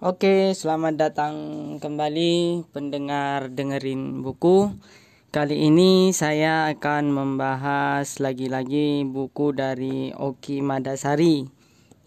Oke, 0.00 0.56
selamat 0.56 0.96
datang 0.96 1.36
kembali 1.76 2.64
pendengar 2.72 3.52
dengerin 3.52 4.24
buku. 4.24 4.72
Kali 5.28 5.68
ini 5.68 6.16
saya 6.16 6.72
akan 6.72 7.12
membahas 7.12 8.16
lagi-lagi 8.16 9.04
buku 9.04 9.52
dari 9.52 10.08
Oki 10.16 10.64
Madasari 10.64 11.44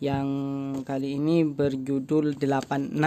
yang 0.01 0.25
kali 0.81 1.21
ini 1.21 1.45
berjudul 1.45 2.33
86. 2.41 2.97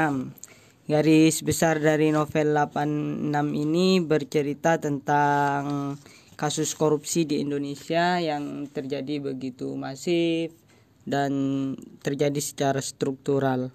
Garis 0.87 1.43
besar 1.43 1.83
dari 1.83 2.15
novel 2.15 2.55
86 2.55 3.35
ini 3.59 3.99
bercerita 3.99 4.79
tentang 4.79 5.99
kasus 6.39 6.79
korupsi 6.79 7.27
di 7.27 7.43
Indonesia 7.43 8.23
yang 8.23 8.71
terjadi 8.71 9.19
begitu 9.19 9.67
masif 9.75 10.55
dan 11.03 11.75
terjadi 12.07 12.39
secara 12.39 12.79
struktural. 12.79 13.75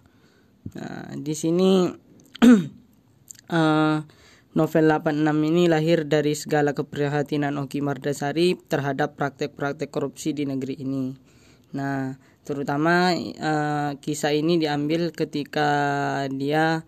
Nah, 0.78 1.12
di 1.18 1.34
sini 1.36 1.89
uh, 3.52 3.97
novel 4.57 4.86
86 4.88 5.50
ini 5.52 5.64
lahir 5.71 6.04
dari 6.07 6.36
segala 6.36 6.75
keprihatinan 6.75 7.56
Oki 7.60 7.79
Mardasari 7.79 8.56
terhadap 8.56 9.16
praktek-praktek 9.16 9.89
korupsi 9.92 10.36
di 10.36 10.43
negeri 10.43 10.79
ini. 10.83 11.16
Nah, 11.71 12.16
terutama 12.43 13.16
uh, 13.16 13.96
kisah 14.00 14.36
ini 14.36 14.60
diambil 14.60 15.16
ketika 15.16 15.69
dia 16.28 16.83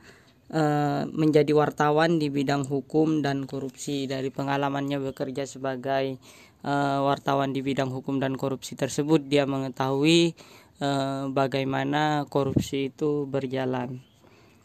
uh, 0.51 1.01
menjadi 1.11 1.51
wartawan 1.55 2.19
di 2.19 2.27
bidang 2.27 2.67
hukum 2.67 3.23
dan 3.23 3.47
korupsi 3.47 4.09
dari 4.09 4.27
pengalamannya 4.27 4.99
bekerja 4.99 5.47
sebagai 5.47 6.19
uh, 6.67 6.99
wartawan 7.05 7.55
di 7.55 7.63
bidang 7.63 7.91
hukum 7.91 8.19
dan 8.19 8.35
korupsi 8.35 8.75
tersebut 8.75 9.27
dia 9.27 9.47
mengetahui 9.47 10.35
Eh, 10.83 11.23
bagaimana 11.31 12.27
korupsi 12.27 12.91
itu 12.91 13.23
berjalan. 13.23 14.03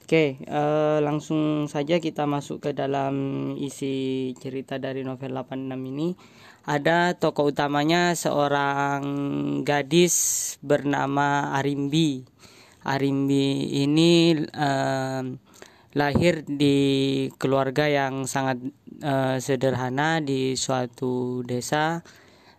Oke, 0.03 0.41
uh, 0.49 1.05
langsung 1.05 1.69
saja 1.69 2.01
kita 2.01 2.25
masuk 2.25 2.65
ke 2.65 2.71
dalam 2.73 3.53
isi 3.61 4.33
cerita 4.41 4.81
dari 4.81 5.05
novel 5.05 5.37
86 5.37 5.79
ini. 5.85 6.17
Ada 6.65 7.13
tokoh 7.21 7.53
utamanya 7.53 8.17
seorang 8.17 9.05
gadis 9.69 10.57
bernama 10.65 11.53
Arimbi. 11.55 12.25
Arimbi 12.89 13.69
ini 13.85 14.33
uh, 14.59 15.23
lahir 15.93 16.41
di 16.49 17.29
keluarga 17.37 17.85
yang 17.87 18.25
sangat 18.25 18.65
uh, 19.05 19.37
sederhana 19.39 20.25
di 20.25 20.57
suatu 20.57 21.45
desa. 21.45 22.01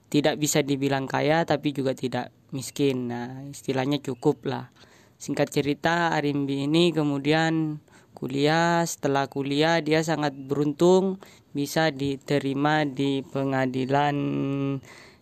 Tidak 0.08 0.38
bisa 0.38 0.62
dibilang 0.62 1.10
kaya 1.10 1.44
tapi 1.50 1.73
juga 1.73 1.98
tidak 1.98 2.39
miskin. 2.55 3.09
Nah 3.09 3.45
istilahnya 3.50 4.02
cukup 4.02 4.45
lah. 4.47 4.72
Singkat 5.19 5.52
cerita 5.52 6.16
Arimbi 6.16 6.66
ini 6.69 6.95
kemudian 6.95 7.83
kuliah. 8.16 8.86
Setelah 8.88 9.28
kuliah 9.28 9.83
dia 9.83 10.00
sangat 10.05 10.36
beruntung 10.36 11.20
bisa 11.52 11.89
diterima 11.89 12.86
di 12.86 13.25
pengadilan 13.25 14.16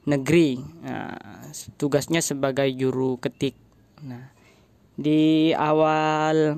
negeri. 0.08 0.60
Nah, 0.84 1.16
tugasnya 1.76 2.24
sebagai 2.24 2.68
juru 2.76 3.20
ketik. 3.20 3.56
Nah 4.04 4.38
di 4.98 5.54
awal 5.54 6.58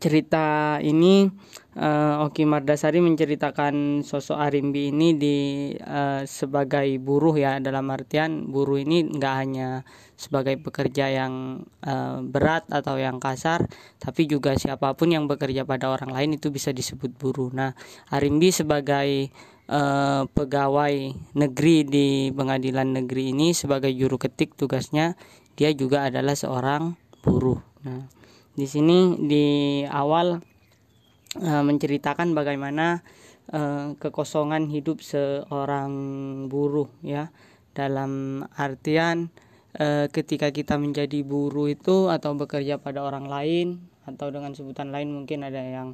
cerita 0.00 0.80
ini 0.80 1.28
uh, 1.76 2.24
Oki 2.24 2.48
Mardasari 2.48 2.98
menceritakan 3.04 4.00
sosok 4.02 4.40
Arimbi 4.40 4.90
ini 4.90 5.14
di 5.14 5.36
uh, 5.76 6.24
sebagai 6.24 6.88
buruh 6.98 7.36
ya 7.36 7.60
dalam 7.60 7.92
artian 7.92 8.48
buruh 8.48 8.80
ini 8.80 9.04
nggak 9.06 9.34
hanya 9.36 9.84
sebagai 10.16 10.56
pekerja 10.56 11.12
yang 11.12 11.62
uh, 11.84 12.24
berat 12.24 12.64
atau 12.72 12.96
yang 12.96 13.20
kasar 13.20 13.68
tapi 14.00 14.24
juga 14.24 14.56
siapa 14.56 14.96
pun 14.96 15.12
yang 15.12 15.28
bekerja 15.28 15.68
pada 15.68 15.92
orang 15.92 16.10
lain 16.10 16.40
itu 16.40 16.48
bisa 16.48 16.72
disebut 16.72 17.12
buruh. 17.14 17.52
Nah, 17.52 17.76
Arimbi 18.08 18.48
sebagai 18.50 19.30
uh, 19.68 20.24
pegawai 20.32 20.94
negeri 21.36 21.76
di 21.84 22.08
pengadilan 22.32 22.96
negeri 23.04 23.36
ini 23.36 23.52
sebagai 23.52 23.92
juru 23.92 24.16
ketik 24.16 24.56
tugasnya 24.56 25.14
dia 25.56 25.72
juga 25.72 26.08
adalah 26.08 26.36
seorang 26.36 26.96
buruh. 27.24 27.60
Nah, 27.84 28.08
di 28.56 28.64
sini 28.64 29.20
di 29.24 29.46
awal 29.88 30.55
uh, 31.40 31.62
menceritakan 31.64 32.32
bagaimana 32.32 33.04
uh, 33.52 33.94
kekosongan 33.98 34.68
hidup 34.70 35.00
seorang 35.04 35.92
buruh 36.48 36.88
ya. 37.04 37.30
Dalam 37.76 38.40
artian 38.56 39.28
uh, 39.76 40.08
ketika 40.08 40.48
kita 40.48 40.80
menjadi 40.80 41.20
buruh 41.20 41.68
itu 41.68 42.08
atau 42.08 42.32
bekerja 42.32 42.80
pada 42.80 43.04
orang 43.04 43.28
lain 43.28 43.84
atau 44.08 44.32
dengan 44.32 44.56
sebutan 44.56 44.94
lain 44.94 45.12
mungkin 45.12 45.44
ada 45.44 45.60
yang 45.60 45.88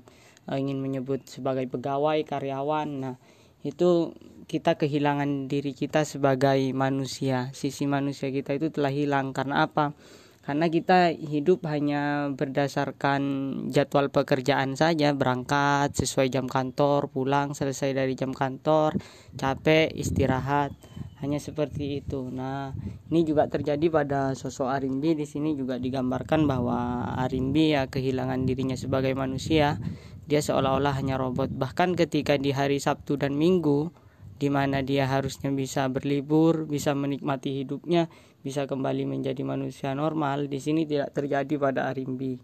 uh, 0.47 0.57
ingin 0.57 0.79
menyebut 0.79 1.27
sebagai 1.27 1.67
pegawai 1.67 2.23
karyawan. 2.23 2.89
Nah 2.89 3.15
itu 3.63 4.15
kita 4.47 4.75
kehilangan 4.75 5.47
diri 5.47 5.75
kita 5.75 6.03
sebagai 6.03 6.59
manusia. 6.75 7.51
Sisi 7.55 7.87
manusia 7.87 8.31
kita 8.31 8.55
itu 8.55 8.71
telah 8.71 8.91
hilang 8.91 9.35
karena 9.35 9.67
apa 9.67 9.95
karena 10.43 10.67
kita 10.67 11.15
hidup 11.15 11.63
hanya 11.71 12.35
berdasarkan 12.35 13.23
jadwal 13.71 14.11
pekerjaan 14.11 14.75
saja 14.75 15.15
berangkat 15.15 15.95
sesuai 15.95 16.35
jam 16.35 16.51
kantor 16.51 17.07
pulang 17.15 17.55
selesai 17.55 17.95
dari 17.95 18.19
jam 18.19 18.35
kantor 18.35 18.99
capek 19.39 19.95
istirahat 19.95 20.75
hanya 21.23 21.39
seperti 21.39 22.03
itu. 22.03 22.27
Nah 22.35 22.75
ini 23.07 23.23
juga 23.23 23.47
terjadi 23.47 23.87
pada 23.87 24.35
sosok 24.35 24.67
Arimbi. 24.67 25.15
Di 25.15 25.23
sini 25.23 25.55
juga 25.55 25.79
digambarkan 25.79 26.51
bahwa 26.51 27.07
Arimbi 27.15 27.79
ya 27.79 27.87
kehilangan 27.87 28.43
dirinya 28.43 28.75
sebagai 28.75 29.15
manusia. 29.15 29.79
Dia 30.27 30.43
seolah-olah 30.43 30.99
hanya 30.99 31.23
robot. 31.23 31.55
Bahkan 31.55 31.95
ketika 31.95 32.35
di 32.35 32.51
hari 32.51 32.83
Sabtu 32.83 33.15
dan 33.15 33.39
Minggu 33.39 33.95
di 34.43 34.51
mana 34.51 34.83
dia 34.83 35.07
harusnya 35.07 35.55
bisa 35.55 35.87
berlibur, 35.87 36.67
bisa 36.67 36.99
menikmati 36.99 37.63
hidupnya, 37.63 38.11
bisa 38.43 38.67
kembali 38.67 39.07
menjadi 39.07 39.39
manusia 39.47 39.95
normal. 39.95 40.51
Di 40.51 40.59
sini 40.59 40.83
tidak 40.83 41.15
terjadi 41.15 41.55
pada 41.63 41.87
Arimbi. 41.87 42.43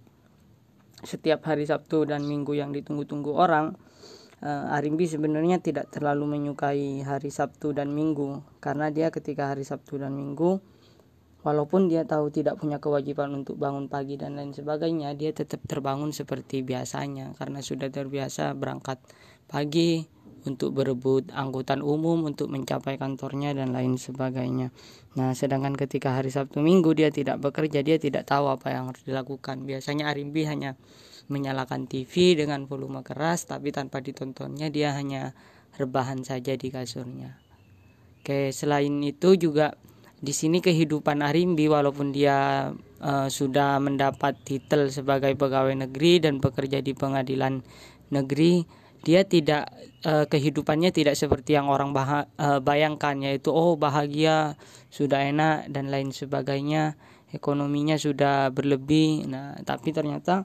Setiap 1.03 1.43
hari 1.51 1.67
Sabtu 1.67 2.07
dan 2.07 2.23
Minggu 2.23 2.55
yang 2.55 2.71
ditunggu-tunggu 2.71 3.35
orang, 3.35 3.75
uh, 4.47 4.75
Arimbi 4.79 5.11
sebenarnya 5.11 5.59
tidak 5.59 5.91
terlalu 5.91 6.39
menyukai 6.39 7.03
hari 7.03 7.35
Sabtu 7.35 7.75
dan 7.75 7.91
Minggu 7.91 8.47
karena 8.63 8.95
dia 8.95 9.11
ketika 9.11 9.51
hari 9.51 9.67
Sabtu 9.67 9.99
dan 9.99 10.15
Minggu 10.15 10.63
walaupun 11.43 11.91
dia 11.91 12.07
tahu 12.07 12.31
tidak 12.31 12.63
punya 12.63 12.79
kewajiban 12.79 13.35
untuk 13.35 13.59
bangun 13.59 13.91
pagi 13.91 14.15
dan 14.15 14.39
lain 14.39 14.55
sebagainya, 14.55 15.19
dia 15.19 15.35
tetap 15.35 15.67
terbangun 15.67 16.15
seperti 16.15 16.63
biasanya 16.63 17.35
karena 17.39 17.59
sudah 17.59 17.91
terbiasa 17.91 18.55
berangkat 18.55 19.03
pagi, 19.51 20.07
untuk 20.47 20.77
berebut 20.77 21.33
angkutan 21.35 21.83
umum 21.83 22.29
untuk 22.29 22.47
mencapai 22.53 23.01
kantornya 23.01 23.57
dan 23.57 23.75
lain 23.75 23.99
sebagainya. 23.99 24.71
Nah, 25.19 25.35
sedangkan 25.35 25.75
ketika 25.75 26.15
hari 26.15 26.31
Sabtu 26.31 26.63
Minggu 26.63 26.95
dia 26.95 27.11
tidak 27.11 27.43
bekerja, 27.43 27.83
dia 27.83 27.99
tidak 27.99 28.29
tahu 28.29 28.47
apa 28.53 28.71
yang 28.71 28.93
harus 28.93 29.03
dilakukan. 29.03 29.67
Biasanya 29.67 30.07
Arimbi 30.13 30.47
hanya 30.47 30.79
menyalakan 31.29 31.91
TV 31.91 32.39
dengan 32.39 32.65
volume 32.65 33.05
keras 33.05 33.45
tapi 33.45 33.75
tanpa 33.75 34.01
ditontonnya 34.01 34.73
dia 34.73 34.97
hanya 34.97 35.37
rebahan 35.77 36.23
saja 36.25 36.57
di 36.57 36.69
kasurnya. 36.73 37.39
Oke, 38.23 38.51
selain 38.53 38.93
itu 39.05 39.37
juga 39.39 39.77
di 40.19 40.35
sini 40.35 40.59
kehidupan 40.59 41.23
Arimbi 41.23 41.71
walaupun 41.71 42.11
dia 42.11 42.71
uh, 42.75 43.29
sudah 43.31 43.79
mendapat 43.79 44.35
titel 44.43 44.91
sebagai 44.91 45.31
pegawai 45.39 45.87
negeri 45.87 46.19
dan 46.19 46.43
bekerja 46.43 46.83
di 46.83 46.91
pengadilan 46.91 47.63
negeri 48.11 48.67
dia 49.09 49.25
tidak 49.25 49.73
uh, 50.05 50.29
kehidupannya 50.29 50.93
tidak 50.93 51.17
seperti 51.17 51.57
yang 51.57 51.73
orang 51.73 51.97
bah 51.97 52.29
uh, 52.29 52.61
bayangkan 52.61 53.17
yaitu 53.25 53.49
oh 53.49 53.73
bahagia 53.81 54.61
sudah 54.93 55.25
enak 55.25 55.73
dan 55.73 55.89
lain 55.89 56.13
sebagainya. 56.13 57.01
Ekonominya 57.33 57.97
sudah 57.97 58.53
berlebih. 58.53 59.25
Nah 59.25 59.57
tapi 59.65 59.97
ternyata 59.97 60.45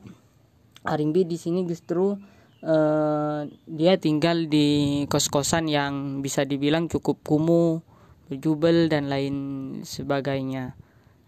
Arimbi 0.88 1.28
di 1.28 1.36
sini 1.36 1.68
justru 1.68 2.16
uh, 2.64 3.40
dia 3.68 4.00
tinggal 4.00 4.48
di 4.48 5.04
kos-kosan 5.12 5.68
yang 5.68 6.24
bisa 6.24 6.48
dibilang 6.48 6.88
cukup 6.88 7.20
kumuh 7.20 7.84
berjubel 8.32 8.88
dan 8.88 9.12
lain 9.12 9.36
sebagainya. 9.84 10.72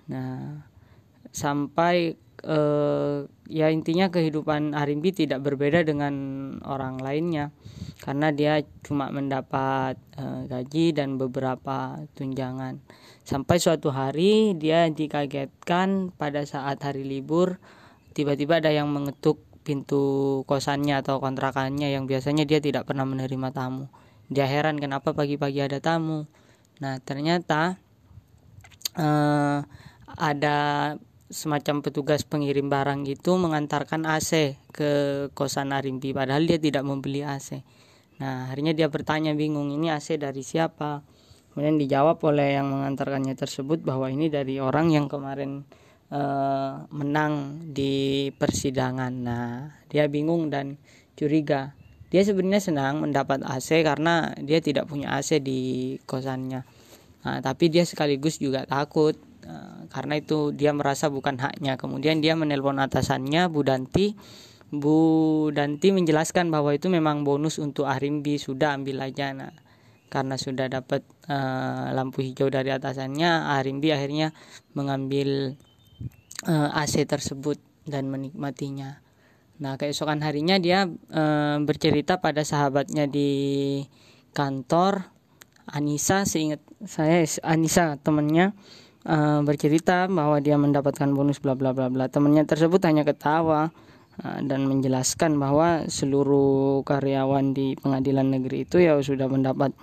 Nah 0.07 0.63
sampai 1.35 2.15
uh, 2.47 3.27
ya 3.45 3.69
intinya 3.69 4.09
kehidupan 4.09 4.73
Arimbi 4.73 5.13
tidak 5.13 5.45
berbeda 5.45 5.85
dengan 5.85 6.13
orang 6.65 6.97
lainnya. 7.01 7.53
Karena 8.01 8.29
dia 8.29 8.61
cuma 8.85 9.09
mendapat 9.09 9.97
uh, 10.19 10.45
gaji 10.45 10.93
dan 10.93 11.17
beberapa 11.17 12.01
tunjangan. 12.13 12.81
Sampai 13.25 13.57
suatu 13.57 13.89
hari 13.89 14.53
dia 14.57 14.85
dikagetkan 14.89 16.13
pada 16.13 16.45
saat 16.45 16.81
hari 16.85 17.01
libur 17.01 17.57
tiba-tiba 18.13 18.61
ada 18.61 18.69
yang 18.69 18.87
mengetuk 18.91 19.41
pintu 19.65 20.45
kosannya 20.45 21.01
atau 21.01 21.17
kontrakannya 21.17 21.89
yang 21.89 22.05
biasanya 22.05 22.45
dia 22.45 22.61
tidak 22.61 22.85
pernah 22.85 23.03
menerima 23.03 23.49
tamu. 23.49 23.89
Dia 24.29 24.45
heran 24.45 24.77
kenapa 24.77 25.17
pagi-pagi 25.17 25.65
ada 25.65 25.81
tamu? 25.81 26.29
Nah 26.81 27.01
ternyata 27.01 27.81
uh, 28.93 29.65
ada 30.05 30.57
semacam 31.25 31.81
petugas 31.81 32.21
pengirim 32.21 32.69
barang 32.69 33.09
itu 33.09 33.33
mengantarkan 33.33 34.05
AC 34.05 34.61
ke 34.69 34.91
kosan 35.33 35.73
Arimbi 35.73 36.13
padahal 36.13 36.45
dia 36.45 36.61
tidak 36.61 36.85
membeli 36.85 37.25
AC. 37.25 37.65
Nah, 38.21 38.47
akhirnya 38.47 38.71
dia 38.71 38.87
bertanya 38.87 39.35
bingung, 39.35 39.73
ini 39.73 39.91
AC 39.91 40.15
dari 40.15 40.39
siapa? 40.45 41.03
Kemudian 41.51 41.79
dijawab 41.79 42.19
oleh 42.23 42.59
yang 42.59 42.67
mengantarkannya 42.71 43.35
tersebut 43.35 43.83
bahwa 43.83 44.11
ini 44.11 44.27
dari 44.27 44.59
orang 44.59 44.91
yang 44.91 45.07
kemarin 45.07 45.63
uh, 46.11 46.83
menang 46.91 47.63
di 47.71 48.27
persidangan. 48.35 49.13
Nah, 49.15 49.71
dia 49.91 50.07
bingung 50.07 50.51
dan 50.51 50.79
curiga. 51.15 51.75
Dia 52.11 52.23
sebenarnya 52.23 52.71
senang 52.71 53.03
mendapat 53.03 53.43
AC 53.43 53.83
karena 53.83 54.31
dia 54.39 54.63
tidak 54.63 54.87
punya 54.87 55.15
AC 55.15 55.43
di 55.43 55.95
kosannya. 56.07 56.63
Nah, 57.25 57.39
tapi 57.41 57.67
dia 57.67 57.83
sekaligus 57.83 58.37
juga 58.39 58.63
takut 58.69 59.17
karena 59.89 60.17
itu 60.17 60.51
dia 60.51 60.73
merasa 60.73 61.07
bukan 61.07 61.37
haknya. 61.37 61.77
Kemudian 61.77 62.19
dia 62.19 62.33
menelpon 62.33 62.81
atasannya 62.81 63.47
Bu 63.47 63.61
Danti. 63.61 64.17
Bu 64.73 64.97
Danti 65.53 65.93
menjelaskan 65.93 66.49
bahwa 66.49 66.73
itu 66.73 66.89
memang 66.89 67.21
bonus 67.21 67.61
untuk 67.61 67.85
Arimbi 67.85 68.41
sudah 68.41 68.75
ambil 68.75 69.05
aja. 69.05 69.31
Nah 69.31 69.53
karena 70.09 70.39
sudah 70.39 70.71
dapat 70.71 71.03
uh, 71.27 71.91
lampu 71.91 72.23
hijau 72.23 72.47
dari 72.47 72.71
atasannya 72.71 73.51
Arimbi 73.51 73.91
akhirnya 73.91 74.31
mengambil 74.77 75.59
uh, 76.47 76.69
eh, 76.71 76.81
AC 76.81 77.03
tersebut 77.03 77.59
dan 77.83 78.07
menikmatinya. 78.07 79.01
Nah 79.59 79.75
keesokan 79.79 80.19
harinya 80.23 80.59
dia 80.59 80.87
uh, 80.89 81.57
bercerita 81.63 82.19
pada 82.19 82.43
sahabatnya 82.43 83.07
di 83.07 83.81
kantor 84.35 85.15
Anissa 85.65 86.27
seingat 86.27 86.61
saya 86.85 87.25
Anissa 87.41 87.97
temannya 87.97 88.53
uh, 89.05 89.39
bercerita 89.45 90.09
bahwa 90.11 90.41
dia 90.41 90.57
mendapatkan 90.59 91.09
bonus 91.13 91.39
bla 91.39 91.53
bla 91.53 91.71
bla 91.71 91.87
bla 91.87 92.09
temannya 92.11 92.43
tersebut 92.43 92.81
hanya 92.85 93.05
ketawa 93.07 93.71
Ah, 94.15 94.39
dan 94.39 94.63
menjelaskan 94.63 95.35
bahwa 95.35 95.91
seluruh 95.91 96.87
karyawan 96.87 97.51
di 97.51 97.75
pengadilan 97.75 98.31
negeri 98.31 98.63
itu 98.63 98.79
ya 98.79 98.95
sudah 99.03 99.27
mendapat 99.27 99.75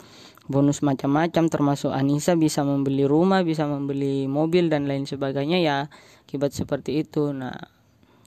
bonus 0.48 0.80
macam-macam 0.80 1.52
termasuk 1.52 1.92
Anissa 1.92 2.32
bisa 2.32 2.64
membeli 2.64 3.04
rumah, 3.04 3.44
bisa 3.44 3.68
membeli 3.68 4.24
mobil 4.24 4.72
dan 4.72 4.88
lain 4.88 5.04
sebagainya 5.04 5.60
ya 5.60 5.76
akibat 6.24 6.56
seperti 6.56 7.04
itu. 7.04 7.28
Nah, 7.36 7.52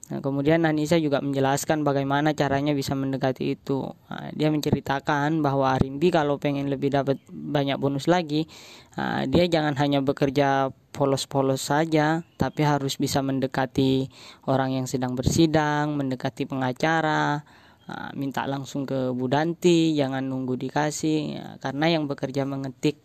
Nah, 0.06 0.22
kemudian 0.22 0.62
Anissa 0.70 1.02
juga 1.02 1.18
menjelaskan 1.18 1.82
bagaimana 1.82 2.38
caranya 2.38 2.78
bisa 2.78 2.94
mendekati 2.94 3.58
itu. 3.58 3.90
Nah, 4.06 4.30
dia 4.38 4.54
menceritakan 4.54 5.42
bahwa 5.42 5.74
Arimbi 5.74 6.14
kalau 6.14 6.38
pengen 6.38 6.70
lebih 6.70 6.94
dapat 6.94 7.18
banyak 7.34 7.82
bonus 7.82 8.06
lagi, 8.06 8.46
nah, 8.94 9.26
dia 9.26 9.50
jangan 9.50 9.74
hanya 9.82 10.06
bekerja 10.06 10.70
polos-polos 10.96 11.60
saja, 11.60 12.24
tapi 12.40 12.64
harus 12.64 12.96
bisa 12.96 13.20
mendekati 13.20 14.08
orang 14.48 14.80
yang 14.80 14.88
sedang 14.88 15.12
bersidang, 15.20 16.00
mendekati 16.00 16.48
pengacara, 16.48 17.44
nah, 17.84 18.10
minta 18.16 18.48
langsung 18.48 18.88
ke 18.88 19.12
Budanti, 19.12 19.92
jangan 19.92 20.24
nunggu 20.24 20.56
dikasih, 20.56 21.36
karena 21.60 21.92
yang 21.92 22.08
bekerja 22.08 22.48
mengetik 22.48 23.04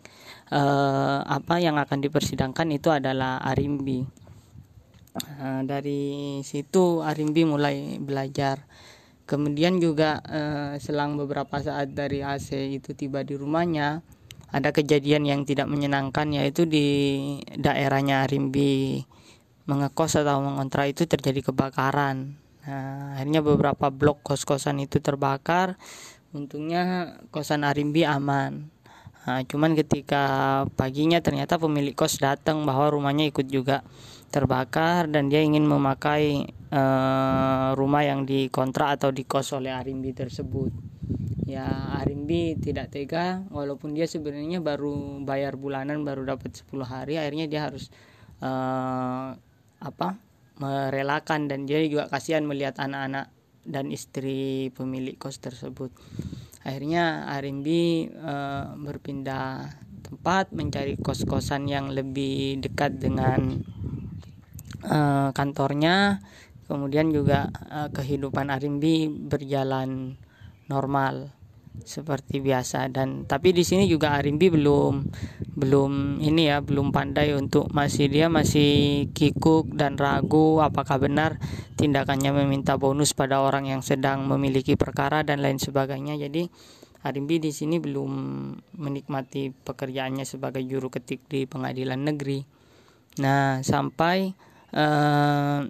eh, 0.54 1.20
apa 1.26 1.58
yang 1.58 1.82
akan 1.82 1.98
dipersidangkan 1.98 2.70
itu 2.70 2.94
adalah 2.94 3.42
Arimbi. 3.42 4.06
Nah, 5.10 5.66
dari 5.66 6.38
situ 6.46 7.02
Arimbi 7.02 7.42
mulai 7.42 7.98
belajar. 7.98 8.62
Kemudian 9.30 9.78
juga 9.78 10.18
uh, 10.26 10.74
selang 10.82 11.14
beberapa 11.14 11.62
saat 11.62 11.94
dari 11.94 12.18
AC 12.18 12.50
itu 12.74 12.98
tiba 12.98 13.22
di 13.22 13.38
rumahnya, 13.38 14.02
ada 14.50 14.74
kejadian 14.74 15.26
yang 15.26 15.40
tidak 15.46 15.70
menyenangkan 15.70 16.30
yaitu 16.34 16.66
di 16.66 16.86
daerahnya 17.54 18.26
Arimbi 18.26 19.06
mengekos 19.70 20.18
atau 20.18 20.42
mengontrak 20.42 20.90
itu 20.90 21.06
terjadi 21.06 21.54
kebakaran. 21.54 22.34
Nah, 22.66 23.16
akhirnya 23.16 23.40
beberapa 23.40 23.88
blok 23.88 24.26
kos-kosan 24.26 24.82
itu 24.82 24.98
terbakar. 24.98 25.78
Untungnya 26.34 27.14
kosan 27.30 27.62
Arimbi 27.62 28.02
aman. 28.02 28.66
Nah, 29.20 29.40
cuman 29.46 29.78
ketika 29.78 30.22
paginya 30.74 31.22
ternyata 31.22 31.54
pemilik 31.60 31.94
kos 31.94 32.18
datang 32.18 32.66
bahwa 32.66 32.90
rumahnya 32.90 33.30
ikut 33.30 33.46
juga 33.46 33.86
terbakar 34.30 35.10
dan 35.10 35.26
dia 35.26 35.42
ingin 35.42 35.66
memakai 35.66 36.50
uh, 36.70 37.74
rumah 37.74 38.06
yang 38.06 38.26
dikontrak 38.26 38.98
atau 38.98 39.10
dikos 39.10 39.54
oleh 39.54 39.74
Arimbi 39.74 40.14
tersebut. 40.14 40.70
Ya 41.50 41.66
Arimbi 41.98 42.54
tidak 42.62 42.94
tega 42.94 43.42
walaupun 43.50 43.90
dia 43.90 44.06
sebenarnya 44.06 44.62
baru 44.62 45.18
bayar 45.26 45.58
bulanan 45.58 46.06
baru 46.06 46.22
dapat 46.22 46.62
10 46.62 46.70
hari 46.86 47.18
akhirnya 47.18 47.50
dia 47.50 47.66
harus 47.66 47.90
uh, 48.38 49.34
apa 49.82 50.08
merelakan. 50.62 51.50
Dan 51.50 51.66
dia 51.66 51.82
juga 51.82 52.06
kasihan 52.06 52.46
melihat 52.46 52.78
anak-anak 52.78 53.34
dan 53.66 53.90
istri 53.90 54.70
pemilik 54.76 55.18
kos 55.18 55.42
tersebut. 55.42 55.90
Akhirnya 56.62 57.26
Arimbi 57.32 58.06
uh, 58.12 58.76
berpindah 58.78 59.74
tempat 60.06 60.52
mencari 60.54 61.00
kos-kosan 61.00 61.66
yang 61.66 61.90
lebih 61.90 62.62
dekat 62.62 63.02
dengan 63.02 63.58
uh, 64.86 65.34
kantornya. 65.34 66.22
Kemudian 66.70 67.10
juga 67.10 67.50
uh, 67.50 67.90
kehidupan 67.90 68.46
Arimbi 68.52 69.10
berjalan 69.10 70.14
normal 70.70 71.39
seperti 71.84 72.40
biasa 72.40 72.88
dan 72.92 73.24
tapi 73.24 73.52
di 73.52 73.64
sini 73.66 73.88
juga 73.88 74.16
Arimbi 74.16 74.52
belum 74.52 75.06
belum 75.56 76.22
ini 76.22 76.48
ya 76.48 76.64
belum 76.64 76.92
pandai 76.94 77.32
untuk 77.36 77.68
masih 77.72 78.08
dia 78.08 78.30
masih 78.32 79.06
kikuk 79.12 79.72
dan 79.76 80.00
ragu 80.00 80.60
apakah 80.64 81.00
benar 81.00 81.36
tindakannya 81.76 82.32
meminta 82.32 82.76
bonus 82.80 83.12
pada 83.12 83.40
orang 83.40 83.68
yang 83.68 83.82
sedang 83.84 84.24
memiliki 84.24 84.76
perkara 84.76 85.24
dan 85.24 85.40
lain 85.40 85.60
sebagainya 85.60 86.16
jadi 86.16 86.48
Arimbi 87.00 87.40
di 87.40 87.48
sini 87.48 87.80
belum 87.80 88.12
menikmati 88.76 89.48
pekerjaannya 89.56 90.28
sebagai 90.28 90.60
juru 90.68 90.92
ketik 90.92 91.24
di 91.32 91.48
pengadilan 91.48 91.96
negeri. 91.96 92.44
Nah, 93.24 93.64
sampai 93.64 94.36
uh, 94.76 95.64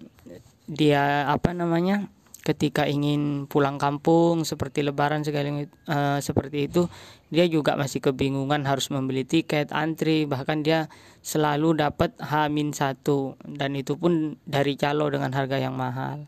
dia 0.67 1.31
apa 1.31 1.55
namanya 1.55 2.11
ketika 2.51 2.91
ingin 2.91 3.47
pulang 3.47 3.79
kampung 3.79 4.43
seperti 4.43 4.83
lebaran 4.83 5.23
segala 5.23 5.63
uh, 5.87 6.19
seperti 6.19 6.67
itu 6.67 6.91
dia 7.31 7.47
juga 7.47 7.79
masih 7.79 8.03
kebingungan 8.03 8.67
harus 8.67 8.91
membeli 8.91 9.23
tiket 9.23 9.71
antri 9.71 10.27
bahkan 10.27 10.67
dia 10.67 10.91
selalu 11.23 11.79
dapat 11.79 12.19
H-1 12.19 13.07
dan 13.55 13.71
itu 13.79 13.95
pun 13.95 14.35
dari 14.43 14.75
calo 14.75 15.07
dengan 15.07 15.31
harga 15.31 15.63
yang 15.63 15.79
mahal. 15.79 16.27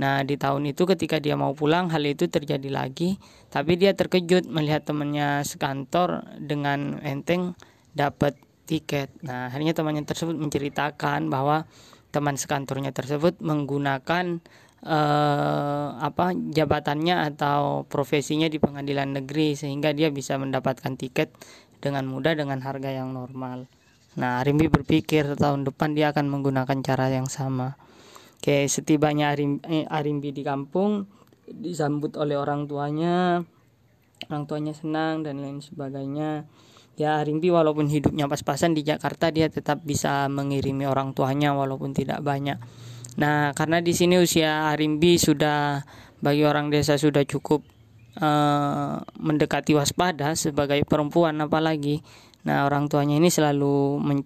Nah 0.00 0.24
di 0.24 0.40
tahun 0.40 0.72
itu 0.72 0.88
ketika 0.88 1.20
dia 1.20 1.36
mau 1.36 1.52
pulang 1.52 1.92
hal 1.92 2.02
itu 2.08 2.26
terjadi 2.26 2.72
lagi. 2.72 3.20
Tapi 3.52 3.76
dia 3.76 3.92
terkejut 3.92 4.48
melihat 4.48 4.88
temannya 4.88 5.44
sekantor 5.44 6.24
dengan 6.40 6.98
enteng 7.04 7.52
dapat 7.92 8.34
tiket. 8.64 9.12
Nah 9.20 9.52
akhirnya 9.52 9.76
temannya 9.76 10.02
tersebut 10.08 10.34
menceritakan 10.34 11.28
bahwa 11.28 11.68
teman 12.12 12.36
sekantornya 12.36 12.92
tersebut 12.92 13.40
menggunakan 13.40 14.44
eh, 14.82 15.88
apa 15.96 16.34
jabatannya 16.34 17.34
atau 17.34 17.86
profesinya 17.86 18.46
di 18.46 18.58
pengadilan 18.58 19.22
negeri 19.22 19.54
sehingga 19.54 19.94
dia 19.94 20.10
bisa 20.10 20.36
mendapatkan 20.36 20.94
tiket 20.98 21.32
dengan 21.82 22.06
mudah 22.06 22.34
dengan 22.34 22.62
harga 22.62 22.90
yang 22.90 23.10
normal. 23.14 23.66
Nah, 24.18 24.44
Arimbi 24.44 24.68
berpikir 24.68 25.38
tahun 25.40 25.64
depan 25.64 25.96
dia 25.96 26.12
akan 26.12 26.28
menggunakan 26.28 26.78
cara 26.84 27.08
yang 27.08 27.26
sama. 27.26 27.80
Oke, 28.42 28.66
setibanya 28.68 29.32
Arim, 29.32 29.62
eh, 29.64 29.88
Arimbi 29.88 30.34
di 30.34 30.44
kampung 30.44 31.06
disambut 31.48 32.14
oleh 32.20 32.36
orang 32.36 32.68
tuanya, 32.68 33.40
orang 34.28 34.44
tuanya 34.46 34.74
senang 34.76 35.24
dan 35.24 35.40
lain 35.40 35.58
sebagainya 35.64 36.46
ya 36.96 37.24
Rimpi 37.24 37.48
walaupun 37.48 37.88
hidupnya 37.88 38.28
pas-pasan 38.28 38.76
di 38.76 38.84
Jakarta 38.84 39.32
dia 39.32 39.48
tetap 39.48 39.80
bisa 39.80 40.28
mengirimi 40.28 40.84
orang 40.84 41.16
tuanya 41.16 41.56
walaupun 41.56 41.96
tidak 41.96 42.20
banyak. 42.20 42.58
Nah, 43.20 43.52
karena 43.52 43.84
di 43.84 43.92
sini 43.92 44.16
usia 44.16 44.72
Rimbi 44.72 45.20
sudah 45.20 45.84
bagi 46.22 46.46
orang 46.46 46.72
desa 46.72 46.96
sudah 46.96 47.26
cukup 47.26 47.66
uh, 48.22 49.02
mendekati 49.20 49.76
waspada 49.76 50.32
sebagai 50.38 50.80
perempuan 50.88 51.36
apalagi. 51.42 52.00
Nah, 52.42 52.66
orang 52.66 52.90
tuanya 52.90 53.20
ini 53.22 53.30
selalu 53.30 54.02
men 54.02 54.18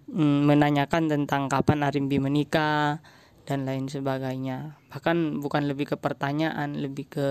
menanyakan 0.49 1.11
tentang 1.11 1.53
kapan 1.53 1.85
Arimbi 1.85 2.17
menikah 2.17 3.03
dan 3.45 3.69
lain 3.69 3.91
sebagainya. 3.91 4.81
Bahkan 4.89 5.43
bukan 5.43 5.69
lebih 5.69 5.95
ke 5.95 5.97
pertanyaan, 6.01 6.81
lebih 6.81 7.07
ke 7.11 7.29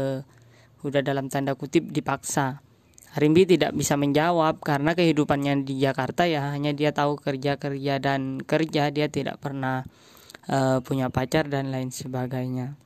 udah 0.85 1.01
dalam 1.01 1.31
tanda 1.31 1.57
kutip 1.57 1.89
dipaksa. 1.89 2.61
Rimbi 3.15 3.47
tidak 3.47 3.71
bisa 3.73 3.95
menjawab 3.95 4.59
karena 4.59 4.91
kehidupannya 4.91 5.63
di 5.63 5.79
Jakarta 5.79 6.27
ya 6.27 6.51
hanya 6.51 6.75
dia 6.75 6.91
tahu 6.91 7.15
kerja 7.15 7.55
kerja 7.55 7.95
dan 7.95 8.43
kerja 8.43 8.91
dia 8.91 9.07
tidak 9.07 9.39
pernah 9.39 9.87
uh, 10.49 10.81
punya 10.81 11.09
pacar 11.13 11.47
dan 11.49 11.69
lain 11.69 11.89
sebagainya. 11.93 12.77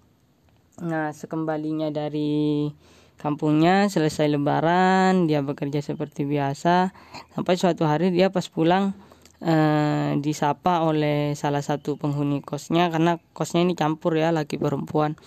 Nah 0.79 1.11
sekembalinya 1.11 1.91
dari 1.91 2.71
kampungnya 3.19 3.91
selesai 3.91 4.31
lebaran 4.31 5.27
dia 5.27 5.43
bekerja 5.43 5.83
seperti 5.83 6.23
biasa. 6.23 6.95
Sampai 7.35 7.59
suatu 7.59 7.83
hari 7.83 8.15
dia 8.15 8.31
pas 8.31 8.47
pulang 8.47 8.95
uh, 9.43 10.15
disapa 10.19 10.87
oleh 10.87 11.35
salah 11.35 11.63
satu 11.63 11.99
penghuni 11.99 12.39
kosnya 12.39 12.87
karena 12.87 13.19
kosnya 13.35 13.63
ini 13.63 13.75
campur 13.75 14.15
ya 14.15 14.31
laki 14.31 14.55
perempuan. 14.55 15.19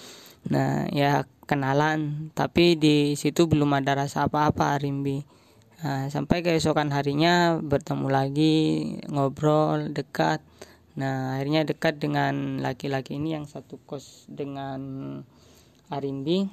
Nah 0.48 0.88
ya 0.90 1.28
kenalan 1.52 2.32
tapi 2.32 2.78
di 2.80 3.12
situ 3.18 3.44
belum 3.50 3.76
ada 3.76 3.92
rasa 3.92 4.24
apa-apa 4.30 4.78
Arimbi 4.78 5.20
nah, 5.82 6.08
sampai 6.08 6.40
keesokan 6.40 6.94
harinya 6.94 7.58
bertemu 7.60 8.08
lagi 8.08 8.56
ngobrol 9.10 9.92
dekat 9.92 10.40
nah 10.92 11.36
akhirnya 11.38 11.64
dekat 11.64 11.96
dengan 11.98 12.60
laki-laki 12.60 13.16
ini 13.16 13.36
yang 13.36 13.48
satu 13.48 13.80
kos 13.88 14.28
dengan 14.28 14.80
Arimbi. 15.92 16.48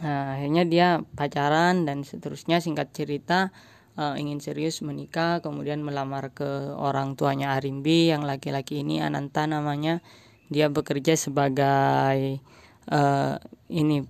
Nah, 0.00 0.40
akhirnya 0.40 0.64
dia 0.64 0.88
pacaran 1.12 1.84
dan 1.84 2.00
seterusnya. 2.00 2.64
Singkat 2.64 2.96
cerita 2.96 3.52
uh, 4.00 4.16
ingin 4.16 4.40
serius 4.40 4.80
menikah 4.80 5.44
kemudian 5.44 5.84
melamar 5.84 6.32
ke 6.32 6.72
orang 6.72 7.12
tuanya 7.12 7.52
Arimbi. 7.60 8.08
Yang 8.08 8.24
laki-laki 8.24 8.80
ini 8.80 9.04
Ananta 9.04 9.44
namanya 9.44 10.00
dia 10.48 10.72
bekerja 10.72 11.12
sebagai 11.16 12.40
uh, 12.88 13.36
ini 13.68 14.04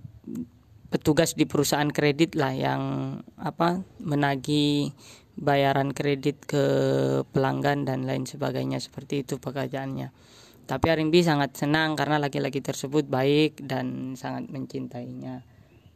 petugas 0.87 1.33
di 1.35 1.43
perusahaan 1.49 1.89
kredit 1.89 2.37
lah 2.37 2.53
yang 2.53 2.81
apa 3.35 3.81
menagih 3.97 4.93
bayaran 5.33 5.91
kredit 5.91 6.45
ke 6.45 6.65
pelanggan 7.33 7.89
dan 7.89 8.05
lain 8.05 8.29
sebagainya 8.29 8.77
seperti 8.77 9.25
itu 9.25 9.41
pekerjaannya. 9.41 10.13
Tapi 10.63 10.85
Arimbi 10.87 11.19
sangat 11.25 11.59
senang 11.59 11.99
karena 11.99 12.21
laki-laki 12.21 12.63
tersebut 12.63 13.03
baik 13.09 13.59
dan 13.67 14.15
sangat 14.15 14.47
mencintainya. 14.47 15.43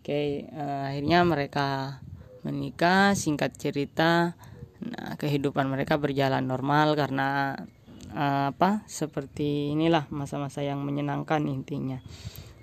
Oke, 0.04 0.44
uh, 0.52 0.92
akhirnya 0.92 1.24
mereka 1.24 2.00
menikah. 2.44 3.16
Singkat 3.16 3.56
cerita, 3.56 4.36
nah, 4.84 5.16
kehidupan 5.16 5.72
mereka 5.72 5.96
berjalan 5.96 6.44
normal 6.44 7.00
karena 7.00 7.56
uh, 8.12 8.52
apa? 8.52 8.84
Seperti 8.92 9.72
inilah 9.72 10.12
masa-masa 10.12 10.60
yang 10.64 10.84
menyenangkan 10.84 11.48
intinya. 11.48 12.04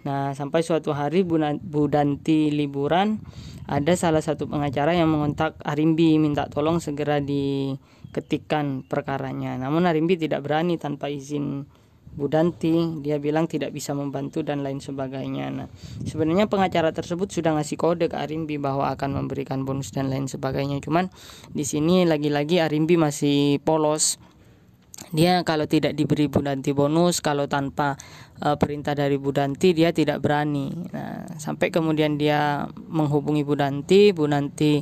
Nah, 0.05 0.37
sampai 0.37 0.61
suatu 0.61 0.93
hari 0.93 1.25
Bu 1.25 1.83
Danti 1.89 2.53
liburan, 2.53 3.25
ada 3.65 3.97
salah 3.97 4.21
satu 4.21 4.45
pengacara 4.45 4.93
yang 4.93 5.09
mengontak 5.09 5.57
Arimbi 5.65 6.21
minta 6.21 6.45
tolong 6.53 6.77
segera 6.77 7.25
diketikkan 7.25 8.85
perkaranya. 8.85 9.57
Namun 9.57 9.89
Arimbi 9.89 10.21
tidak 10.21 10.45
berani 10.45 10.77
tanpa 10.77 11.09
izin 11.09 11.65
Bu 12.15 12.29
Danti, 12.31 13.03
dia 13.03 13.19
bilang 13.19 13.51
tidak 13.51 13.75
bisa 13.75 13.91
membantu 13.91 14.45
dan 14.45 14.63
lain 14.63 14.79
sebagainya. 14.79 15.51
Nah, 15.51 15.67
sebenarnya 16.05 16.47
pengacara 16.53 16.93
tersebut 16.93 17.33
sudah 17.33 17.57
ngasih 17.59 17.75
kode 17.81 18.07
ke 18.13 18.15
Arimbi 18.21 18.61
bahwa 18.61 18.93
akan 18.93 19.19
memberikan 19.25 19.65
bonus 19.65 19.91
dan 19.91 20.13
lain 20.13 20.29
sebagainya. 20.29 20.79
Cuman 20.85 21.09
di 21.51 21.65
sini 21.67 22.05
lagi-lagi 22.05 22.63
Arimbi 22.63 23.01
masih 23.01 23.59
polos 23.65 24.21
dia 25.11 25.45
kalau 25.45 25.69
tidak 25.69 25.93
diberi 25.99 26.31
Budanti 26.31 26.73
bonus 26.73 27.21
kalau 27.21 27.45
tanpa 27.51 27.99
uh, 28.41 28.57
perintah 28.57 28.97
dari 28.97 29.21
Budanti 29.21 29.77
dia 29.77 29.93
tidak 29.93 30.25
berani. 30.25 30.73
Nah 30.95 31.27
sampai 31.37 31.69
kemudian 31.69 32.17
dia 32.17 32.65
menghubungi 32.89 33.45
Budanti 33.45 34.15
Budanti 34.15 34.81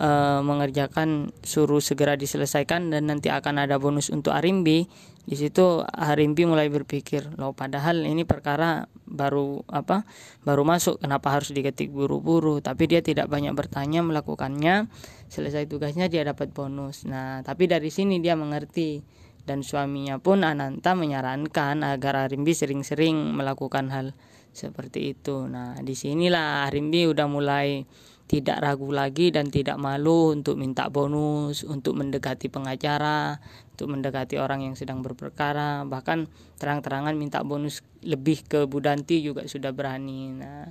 uh, 0.00 0.40
mengerjakan 0.44 1.34
suruh 1.44 1.82
segera 1.82 2.14
diselesaikan 2.14 2.92
dan 2.92 3.10
nanti 3.10 3.28
akan 3.32 3.66
ada 3.66 3.76
bonus 3.76 4.08
untuk 4.08 4.32
Arimbi. 4.32 4.88
Di 5.20 5.36
situ 5.38 5.84
Arimbi 5.84 6.48
mulai 6.48 6.72
berpikir 6.72 7.36
loh 7.38 7.54
padahal 7.54 8.02
ini 8.02 8.24
perkara 8.24 8.88
baru 9.04 9.62
apa 9.68 10.02
baru 10.42 10.64
masuk 10.64 10.98
kenapa 11.04 11.38
harus 11.38 11.52
diketik 11.52 11.92
buru-buru? 11.92 12.58
Tapi 12.64 12.88
dia 12.90 13.04
tidak 13.04 13.28
banyak 13.28 13.52
bertanya 13.54 14.00
melakukannya. 14.02 14.90
Selesai 15.30 15.70
tugasnya 15.70 16.10
dia 16.10 16.26
dapat 16.26 16.50
bonus. 16.50 17.06
Nah 17.06 17.44
tapi 17.46 17.70
dari 17.70 17.92
sini 17.92 18.18
dia 18.18 18.34
mengerti 18.34 19.19
dan 19.44 19.64
suaminya 19.64 20.20
pun 20.20 20.44
Ananta 20.44 20.92
menyarankan 20.96 21.84
agar 21.84 22.28
Arimbi 22.28 22.52
sering-sering 22.52 23.34
melakukan 23.36 23.88
hal 23.92 24.12
seperti 24.50 25.14
itu. 25.14 25.46
Nah, 25.46 25.78
di 25.80 25.94
sinilah 25.94 26.66
Arimbi 26.66 27.06
udah 27.06 27.26
mulai 27.30 27.86
tidak 28.30 28.62
ragu 28.62 28.94
lagi 28.94 29.34
dan 29.34 29.50
tidak 29.50 29.74
malu 29.74 30.30
untuk 30.30 30.54
minta 30.54 30.86
bonus, 30.86 31.66
untuk 31.66 31.98
mendekati 31.98 32.46
pengacara, 32.46 33.42
untuk 33.74 33.90
mendekati 33.90 34.38
orang 34.38 34.62
yang 34.62 34.78
sedang 34.78 35.02
berperkara, 35.02 35.82
bahkan 35.82 36.30
terang-terangan 36.62 37.18
minta 37.18 37.42
bonus 37.42 37.82
lebih 38.06 38.46
ke 38.46 38.70
Budanti 38.70 39.18
juga 39.18 39.50
sudah 39.50 39.74
berani. 39.74 40.30
Nah, 40.30 40.70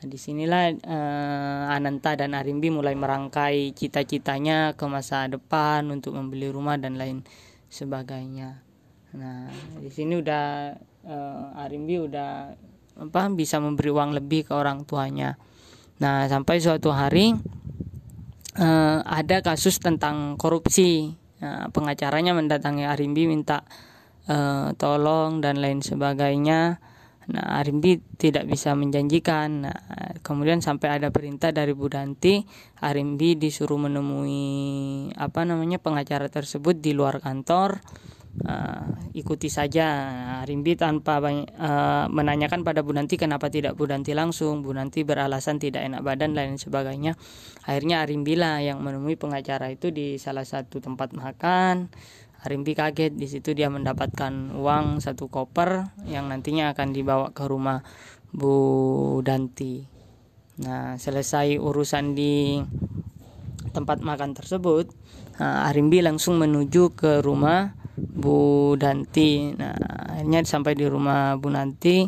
di 0.00 0.16
sinilah 0.16 0.72
eh, 0.72 1.64
Ananta 1.68 2.16
dan 2.16 2.32
Arimbi 2.32 2.72
mulai 2.72 2.96
merangkai 2.96 3.76
cita-citanya 3.76 4.72
ke 4.72 4.84
masa 4.88 5.28
depan 5.28 5.84
untuk 5.92 6.16
membeli 6.16 6.48
rumah 6.48 6.80
dan 6.80 6.96
lain 6.96 7.28
sebagainya. 7.68 8.62
Nah 9.16 9.48
di 9.80 9.90
sini 9.90 10.18
udah 10.18 10.74
uh, 11.06 11.62
Arimbi 11.62 12.00
udah 12.02 12.52
apa 12.96 13.20
bisa 13.32 13.60
memberi 13.60 13.92
uang 13.92 14.16
lebih 14.16 14.48
ke 14.48 14.52
orang 14.56 14.88
tuanya. 14.88 15.36
Nah 16.00 16.26
sampai 16.28 16.60
suatu 16.60 16.92
hari 16.92 17.36
uh, 18.58 18.98
ada 19.04 19.40
kasus 19.44 19.78
tentang 19.78 20.34
korupsi. 20.40 21.14
Nah, 21.36 21.68
pengacaranya 21.68 22.32
mendatangi 22.32 22.88
Arimbi 22.88 23.28
minta 23.28 23.60
uh, 24.24 24.72
tolong 24.80 25.44
dan 25.44 25.60
lain 25.60 25.84
sebagainya 25.84 26.80
Nah, 27.26 27.58
Arimbi 27.58 27.98
tidak 28.18 28.46
bisa 28.46 28.78
menjanjikan. 28.78 29.66
Nah, 29.66 29.78
kemudian 30.22 30.62
sampai 30.62 31.02
ada 31.02 31.10
perintah 31.10 31.50
dari 31.50 31.74
Budanti, 31.74 32.46
Arimbi 32.82 33.34
disuruh 33.34 33.78
menemui 33.82 35.10
apa 35.18 35.42
namanya 35.42 35.82
pengacara 35.82 36.30
tersebut 36.30 36.78
di 36.78 36.94
luar 36.94 37.18
kantor. 37.18 37.82
Uh, 38.36 38.92
ikuti 39.16 39.48
saja 39.48 39.88
Arimbi 40.44 40.76
tanpa 40.76 41.24
banyak, 41.24 41.56
uh, 41.56 42.04
menanyakan 42.12 42.68
pada 42.68 42.84
Budanti 42.84 43.16
kenapa 43.16 43.48
tidak 43.48 43.80
Budanti 43.80 44.12
langsung. 44.12 44.60
Budanti 44.60 45.08
beralasan 45.08 45.56
tidak 45.56 45.88
enak 45.88 46.04
badan 46.04 46.36
dan 46.36 46.52
lain 46.52 46.60
sebagainya. 46.60 47.16
Akhirnya 47.64 48.04
Arimbi 48.04 48.36
lah 48.36 48.60
yang 48.60 48.84
menemui 48.84 49.16
pengacara 49.16 49.72
itu 49.72 49.88
di 49.88 50.20
salah 50.20 50.44
satu 50.44 50.84
tempat 50.84 51.16
makan. 51.16 51.88
Rimpi 52.46 52.78
kaget 52.78 53.18
di 53.18 53.26
situ 53.26 53.52
dia 53.52 53.66
mendapatkan 53.66 54.54
uang 54.54 55.02
satu 55.02 55.26
koper 55.26 55.90
yang 56.06 56.30
nantinya 56.30 56.70
akan 56.70 56.94
dibawa 56.94 57.34
ke 57.34 57.44
rumah 57.50 57.82
Bu 58.30 59.18
Danti. 59.26 59.82
Nah, 60.62 60.94
selesai 60.96 61.58
urusan 61.58 62.14
di 62.14 62.62
tempat 63.74 64.00
makan 64.00 64.32
tersebut, 64.32 64.88
Arimbi 65.42 66.00
langsung 66.00 66.40
menuju 66.40 66.96
ke 66.96 67.20
rumah 67.20 67.74
Bu 67.98 68.72
Danti. 68.78 69.52
Nah, 69.52 69.74
akhirnya 70.16 70.46
sampai 70.46 70.78
di 70.78 70.86
rumah 70.88 71.36
Bu 71.36 71.52
Danti, 71.52 72.06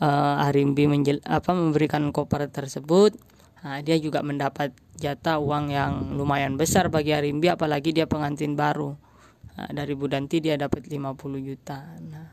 uh, 0.00 0.46
Arimbi 0.46 0.88
menjel, 0.88 1.20
apa 1.26 1.52
memberikan 1.52 2.08
koper 2.14 2.48
tersebut. 2.48 3.18
Nah, 3.60 3.84
dia 3.84 4.00
juga 4.00 4.24
mendapat 4.24 4.72
jatah 4.96 5.36
uang 5.36 5.68
yang 5.68 6.16
lumayan 6.16 6.56
besar 6.56 6.88
bagi 6.88 7.12
Arimbi 7.12 7.52
apalagi 7.52 7.92
dia 7.92 8.08
pengantin 8.08 8.56
baru 8.56 9.09
Nah, 9.58 9.68
dari 9.72 9.96
Bu 9.98 10.06
Danti 10.06 10.38
dia 10.38 10.54
dapat 10.54 10.86
50 10.86 11.18
juta. 11.42 11.82
Nah, 12.06 12.28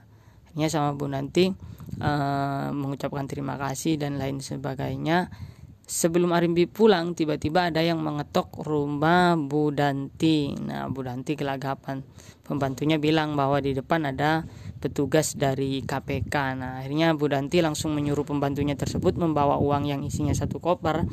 akhirnya 0.49 0.69
sama 0.69 0.93
Bu 0.93 1.09
Danti 1.09 1.49
uh, 2.01 2.69
mengucapkan 2.73 3.25
terima 3.25 3.55
kasih 3.57 3.97
dan 3.97 4.21
lain 4.21 4.43
sebagainya. 4.43 5.31
Sebelum 5.87 6.35
Arimbi 6.35 6.67
pulang, 6.67 7.15
tiba-tiba 7.15 7.71
ada 7.71 7.79
yang 7.79 8.03
mengetok 8.03 8.59
rumah 8.67 9.39
Bu 9.39 9.71
Danti. 9.71 10.51
Nah, 10.59 10.91
Bu 10.91 11.07
Danti 11.07 11.39
kelagapan. 11.39 12.03
Pembantunya 12.43 12.99
bilang 12.99 13.39
bahwa 13.39 13.63
di 13.63 13.71
depan 13.71 14.11
ada 14.11 14.43
petugas 14.77 15.35
dari 15.35 15.81
KPK. 15.83 16.35
Nah, 16.57 16.71
akhirnya 16.81 17.11
Bu 17.17 17.27
Danti 17.27 17.59
langsung 17.59 17.97
menyuruh 17.97 18.23
pembantunya 18.23 18.77
tersebut 18.77 19.17
membawa 19.17 19.57
uang 19.57 19.89
yang 19.89 20.01
isinya 20.05 20.31
satu 20.31 20.61
koper, 20.61 21.03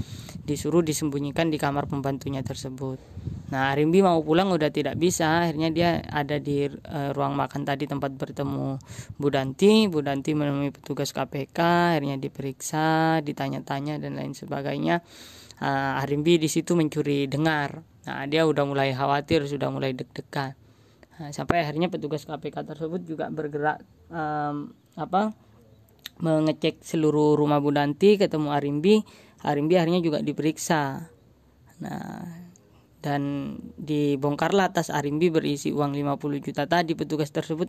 disuruh 0.44 0.84
disembunyikan 0.84 1.48
di 1.48 1.56
kamar 1.56 1.88
pembantunya 1.88 2.44
tersebut. 2.44 3.00
Nah, 3.50 3.72
Rimbi 3.76 4.00
mau 4.00 4.20
pulang 4.24 4.50
udah 4.52 4.72
tidak 4.72 4.96
bisa. 4.96 5.44
Akhirnya 5.48 5.68
dia 5.72 5.90
ada 6.04 6.40
di 6.40 6.64
uh, 6.66 7.10
ruang 7.12 7.36
makan 7.36 7.64
tadi 7.64 7.84
tempat 7.88 8.12
bertemu 8.14 8.80
Bu 9.16 9.28
Danti. 9.28 9.88
Bu 9.88 10.00
Danti 10.00 10.32
menemui 10.36 10.72
petugas 10.72 11.12
KPK, 11.12 11.58
akhirnya 11.96 12.16
diperiksa, 12.16 13.20
ditanya-tanya 13.20 14.00
dan 14.00 14.16
lain 14.16 14.32
sebagainya. 14.32 15.04
Arimbi 15.64 16.36
di 16.36 16.50
situ 16.50 16.74
mencuri 16.74 17.30
dengar. 17.30 17.80
Nah, 18.04 18.26
dia 18.28 18.44
udah 18.44 18.66
mulai 18.68 18.92
khawatir, 18.92 19.46
sudah 19.48 19.72
mulai 19.72 19.96
deg-degan. 19.96 20.63
Nah, 21.14 21.30
sampai 21.30 21.62
akhirnya 21.62 21.86
petugas 21.86 22.26
KPK 22.26 22.66
tersebut 22.66 23.06
juga 23.06 23.30
bergerak 23.30 23.82
um, 24.10 24.74
apa 24.98 25.30
mengecek 26.18 26.82
seluruh 26.82 27.34
rumah 27.38 27.58
Bu 27.58 27.74
Danti, 27.74 28.18
ketemu 28.18 28.54
Arimbi. 28.54 29.02
Arimbi 29.42 29.74
akhirnya 29.78 30.00
juga 30.02 30.22
diperiksa. 30.22 31.10
Nah, 31.82 32.44
dan 33.04 33.52
dibongkarlah 33.76 34.72
tas 34.72 34.88
Arimbi 34.88 35.28
berisi 35.28 35.68
uang 35.68 35.92
50 35.92 36.40
juta 36.40 36.64
tadi 36.64 36.96
petugas 36.96 37.28
tersebut 37.28 37.68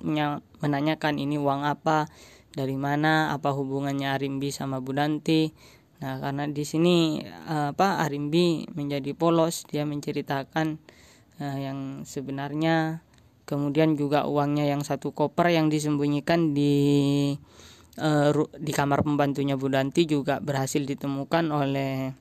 menanyakan 0.63 1.19
ini 1.19 1.35
uang 1.35 1.67
apa 1.67 2.07
dari 2.55 2.79
mana 2.79 3.35
apa 3.35 3.51
hubungannya 3.51 4.15
Arimbi 4.15 4.55
sama 4.55 4.79
Budanti 4.79 5.51
nah 5.99 6.23
karena 6.23 6.47
di 6.47 6.63
sini 6.63 7.19
apa 7.51 7.99
Arimbi 7.99 8.63
menjadi 8.71 9.11
polos 9.11 9.67
dia 9.67 9.83
menceritakan 9.83 10.79
uh, 11.43 11.57
yang 11.59 12.07
sebenarnya 12.07 13.03
kemudian 13.45 13.93
juga 13.93 14.25
uangnya 14.25 14.65
yang 14.65 14.81
satu 14.81 15.13
koper 15.13 15.53
yang 15.53 15.69
disembunyikan 15.69 16.57
di 16.57 17.33
uh, 18.01 18.33
di 18.57 18.71
kamar 18.73 19.05
pembantunya 19.05 19.55
Budanti 19.55 20.05
juga 20.09 20.41
berhasil 20.41 20.81
ditemukan 20.83 21.45
oleh 21.53 22.11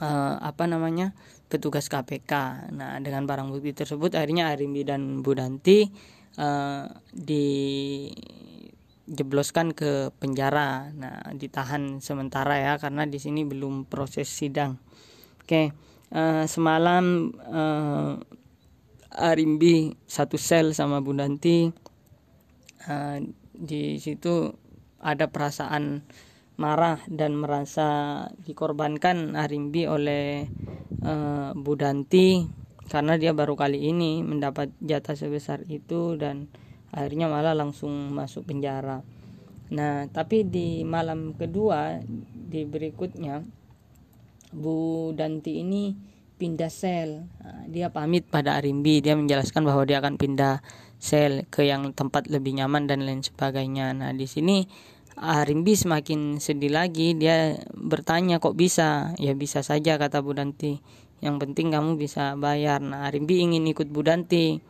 uh, 0.00 0.34
apa 0.40 0.64
namanya 0.70 1.12
petugas 1.50 1.90
KPK. 1.90 2.32
Nah 2.78 3.02
dengan 3.02 3.26
barang 3.26 3.50
bukti 3.50 3.74
tersebut 3.74 4.14
akhirnya 4.14 4.54
Arimbi 4.54 4.86
dan 4.86 5.26
Budanti 5.26 5.90
uh, 6.38 6.86
dijebloskan 9.10 9.74
ke 9.74 10.14
penjara. 10.16 10.94
Nah 10.94 11.34
ditahan 11.34 11.98
sementara 11.98 12.56
ya 12.56 12.78
karena 12.78 13.02
di 13.04 13.18
sini 13.18 13.42
belum 13.42 13.90
proses 13.90 14.30
sidang. 14.30 14.78
Oke 15.42 15.74
uh, 16.14 16.46
semalam 16.46 17.34
uh, 17.50 18.14
Arimbi 19.20 19.92
satu 20.08 20.40
sel 20.40 20.72
sama 20.72 21.04
Budanti 21.04 21.68
uh, 22.88 23.18
di 23.52 24.00
situ 24.00 24.48
ada 25.00 25.28
perasaan 25.28 26.00
marah 26.56 27.00
dan 27.08 27.36
merasa 27.36 28.24
dikorbankan 28.44 29.36
Arimbi 29.36 29.84
oleh 29.84 30.48
uh, 31.04 31.52
Budanti 31.52 32.48
karena 32.88 33.20
dia 33.20 33.36
baru 33.36 33.54
kali 33.54 33.92
ini 33.92 34.24
mendapat 34.24 34.72
jatah 34.82 35.14
sebesar 35.14 35.62
itu 35.68 36.18
dan 36.18 36.50
akhirnya 36.90 37.30
malah 37.30 37.54
langsung 37.54 38.10
masuk 38.10 38.50
penjara. 38.50 39.06
Nah, 39.70 40.10
tapi 40.10 40.42
di 40.42 40.82
malam 40.82 41.38
kedua 41.38 42.02
di 42.34 42.66
berikutnya 42.66 43.46
Bu 44.50 45.14
Danti 45.14 45.62
ini 45.62 45.94
pindah 46.40 46.72
sel. 46.72 47.28
Dia 47.68 47.92
pamit 47.92 48.24
pada 48.24 48.56
Arimbi, 48.56 49.04
dia 49.04 49.12
menjelaskan 49.12 49.68
bahwa 49.68 49.84
dia 49.84 50.00
akan 50.00 50.16
pindah 50.16 50.64
sel 50.96 51.44
ke 51.52 51.68
yang 51.68 51.92
tempat 51.92 52.32
lebih 52.32 52.56
nyaman 52.56 52.88
dan 52.88 53.04
lain 53.04 53.20
sebagainya. 53.20 53.92
Nah, 53.92 54.16
di 54.16 54.24
sini 54.24 54.64
Arimbi 55.20 55.76
semakin 55.76 56.40
sedih 56.40 56.72
lagi. 56.72 57.12
Dia 57.12 57.60
bertanya 57.76 58.40
kok 58.40 58.56
bisa? 58.56 59.12
Ya 59.20 59.36
bisa 59.36 59.60
saja 59.60 60.00
kata 60.00 60.24
Budanti 60.24 60.80
yang 61.20 61.36
penting 61.36 61.68
kamu 61.68 62.00
bisa 62.00 62.34
bayar. 62.40 62.80
Nah 62.80 63.04
Arimbi 63.04 63.44
ingin 63.44 63.68
ikut 63.68 63.92
Budanti 63.92 64.64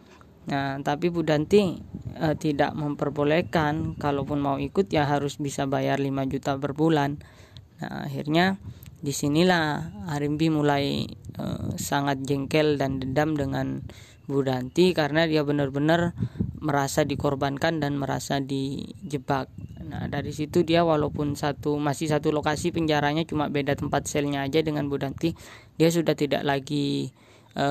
nah 0.51 0.75
tapi 0.83 1.15
Budanti 1.15 1.79
uh, 2.19 2.35
tidak 2.35 2.75
memperbolehkan. 2.75 3.95
Kalaupun 3.95 4.43
mau 4.43 4.59
ikut 4.59 4.91
ya 4.91 5.07
harus 5.07 5.39
bisa 5.39 5.71
bayar 5.71 6.03
5 6.03 6.11
juta 6.27 6.59
per 6.59 6.75
bulan. 6.75 7.23
Nah 7.79 8.11
akhirnya 8.11 8.59
di 9.01 9.13
sinilah 9.13 9.97
Arimbi 10.13 10.53
mulai 10.53 11.09
uh, 11.41 11.73
sangat 11.81 12.21
jengkel 12.25 12.77
dan 12.77 13.01
dendam 13.01 13.37
dengan 13.37 13.81
Budanti 14.31 14.95
karena 14.95 15.27
dia 15.27 15.43
benar-benar 15.43 16.15
merasa 16.63 17.03
dikorbankan 17.03 17.83
dan 17.83 17.99
merasa 17.99 18.39
dijebak 18.39 19.51
Nah 19.91 20.07
dari 20.07 20.31
situ 20.31 20.63
dia 20.63 20.87
walaupun 20.87 21.35
satu 21.35 21.75
masih 21.83 22.07
satu 22.07 22.31
lokasi 22.31 22.71
penjaranya 22.71 23.27
cuma 23.27 23.51
beda 23.51 23.75
tempat 23.75 24.07
selnya 24.07 24.47
aja 24.47 24.63
dengan 24.63 24.87
Budanti, 24.87 25.35
dia 25.75 25.91
sudah 25.91 26.15
tidak 26.15 26.47
lagi 26.47 27.11
e, 27.59 27.67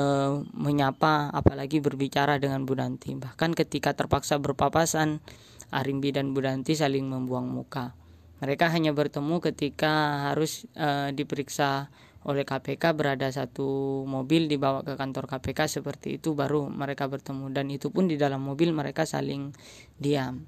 menyapa 0.52 1.32
apalagi 1.32 1.80
berbicara 1.80 2.36
dengan 2.36 2.68
Budanti. 2.68 3.16
Bahkan 3.16 3.56
ketika 3.56 3.96
terpaksa 3.96 4.36
berpapasan, 4.36 5.24
Arimbi 5.72 6.12
dan 6.12 6.36
Budanti 6.36 6.76
saling 6.76 7.08
membuang 7.08 7.48
muka. 7.48 7.96
Mereka 8.40 8.72
hanya 8.72 8.96
bertemu 8.96 9.44
ketika 9.44 10.26
harus 10.32 10.64
e, 10.72 11.12
diperiksa 11.12 11.92
oleh 12.28 12.44
KPK 12.44 12.96
berada 12.96 13.32
satu 13.32 14.04
mobil 14.04 14.52
dibawa 14.52 14.84
ke 14.84 15.00
kantor 15.00 15.28
KPK 15.28 15.80
seperti 15.80 16.20
itu 16.20 16.36
baru 16.36 16.68
mereka 16.68 17.08
bertemu 17.08 17.48
dan 17.56 17.72
itu 17.72 17.88
pun 17.92 18.12
di 18.12 18.20
dalam 18.20 18.44
mobil 18.44 18.76
mereka 18.76 19.08
saling 19.08 19.56
diam. 19.96 20.44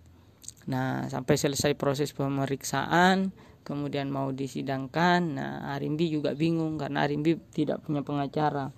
Nah, 0.68 1.08
sampai 1.10 1.36
selesai 1.40 1.74
proses 1.74 2.14
pemeriksaan, 2.14 3.34
kemudian 3.66 4.12
mau 4.14 4.30
disidangkan. 4.30 5.22
Nah, 5.36 5.54
Arimbi 5.74 6.12
juga 6.12 6.38
bingung 6.38 6.78
karena 6.78 7.08
Arimbi 7.08 7.40
tidak 7.56 7.82
punya 7.82 8.06
pengacara. 8.06 8.70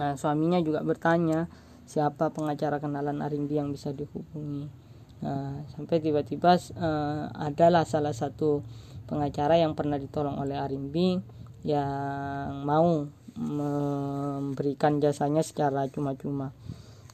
Nah, 0.00 0.12
suaminya 0.16 0.58
juga 0.64 0.80
bertanya 0.80 1.46
siapa 1.84 2.32
pengacara 2.32 2.80
kenalan 2.80 3.20
Arimbi 3.20 3.60
yang 3.60 3.70
bisa 3.70 3.92
dihubungi. 3.92 4.81
Nah, 5.22 5.62
sampai 5.70 6.02
tiba-tiba 6.02 6.58
uh, 6.78 7.30
adalah 7.30 7.86
salah 7.86 8.10
satu 8.10 8.62
pengacara 9.06 9.58
yang 9.58 9.78
pernah 9.78 9.96
ditolong 9.96 10.38
oleh 10.42 10.58
Arimbi 10.58 11.18
yang 11.62 12.66
mau 12.66 13.06
memberikan 13.38 14.98
jasanya 14.98 15.46
secara 15.46 15.86
cuma-cuma. 15.88 16.50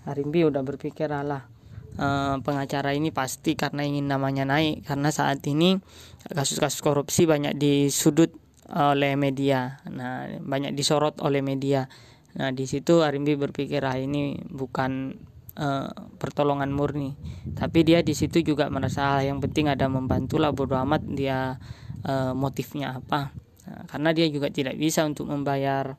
Arimbi 0.09 0.49
udah 0.49 0.65
berpikir 0.65 1.13
alah 1.13 1.59
Eh, 1.99 2.37
pengacara 2.47 2.95
ini 2.95 3.11
pasti 3.11 3.59
karena 3.59 3.83
ingin 3.83 4.07
namanya 4.07 4.47
naik 4.47 4.87
karena 4.87 5.11
saat 5.11 5.43
ini 5.51 5.83
kasus-kasus 6.31 6.79
korupsi 6.79 7.27
banyak 7.27 7.59
disudut 7.59 8.31
oleh 8.71 9.19
media 9.19 9.83
nah 9.91 10.31
banyak 10.39 10.79
disorot 10.79 11.19
oleh 11.19 11.43
media 11.43 11.91
nah 12.39 12.55
di 12.55 12.71
situ 12.71 13.03
Arimbi 13.03 13.35
berpikir 13.35 13.83
ah 13.83 13.99
ini 13.99 14.39
bukan 14.47 15.19
uh, 15.59 15.91
pertolongan 16.17 16.71
murni 16.71 17.19
tapi 17.59 17.83
dia 17.85 18.01
di 18.01 18.15
situ 18.15 18.41
juga 18.41 18.71
merasa 18.71 19.19
ah, 19.19 19.23
yang 19.23 19.43
penting 19.43 19.69
ada 19.69 19.91
membantu 19.91 20.39
lah 20.39 20.55
bodo 20.55 20.79
amat 20.79 21.03
dia 21.11 21.59
uh, 22.07 22.33
motifnya 22.33 23.03
apa 23.03 23.35
nah, 23.67 23.83
karena 23.91 24.11
dia 24.15 24.27
juga 24.31 24.49
tidak 24.49 24.79
bisa 24.79 25.05
untuk 25.05 25.29
membayar 25.29 25.99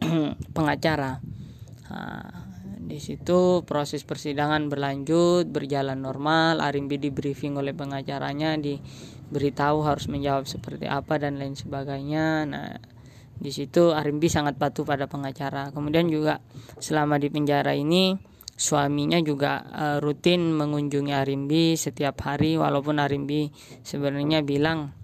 pengacara 0.56 1.20
nah, 1.90 2.44
di 2.84 3.00
situ 3.00 3.64
proses 3.64 4.04
persidangan 4.04 4.68
berlanjut, 4.68 5.48
berjalan 5.48 5.96
normal. 6.04 6.60
Arimbi 6.60 7.00
di 7.00 7.08
briefing 7.08 7.56
oleh 7.56 7.72
pengacaranya, 7.72 8.60
diberitahu 8.60 9.80
harus 9.88 10.04
menjawab 10.12 10.44
seperti 10.44 10.84
apa 10.84 11.16
dan 11.16 11.40
lain 11.40 11.56
sebagainya. 11.56 12.44
Nah, 12.44 12.76
di 13.34 13.50
situ 13.50 13.96
Arimbi 13.96 14.28
sangat 14.28 14.60
patuh 14.60 14.84
pada 14.84 15.08
pengacara. 15.08 15.72
Kemudian 15.72 16.12
juga 16.12 16.44
selama 16.76 17.16
di 17.16 17.32
penjara 17.32 17.72
ini 17.72 18.20
suaminya 18.54 19.18
juga 19.18 19.66
uh, 19.66 19.98
rutin 19.98 20.54
mengunjungi 20.54 21.10
Arimbi 21.10 21.74
setiap 21.74 22.22
hari 22.22 22.54
walaupun 22.54 23.02
Arimbi 23.02 23.50
sebenarnya 23.82 24.46
bilang 24.46 24.94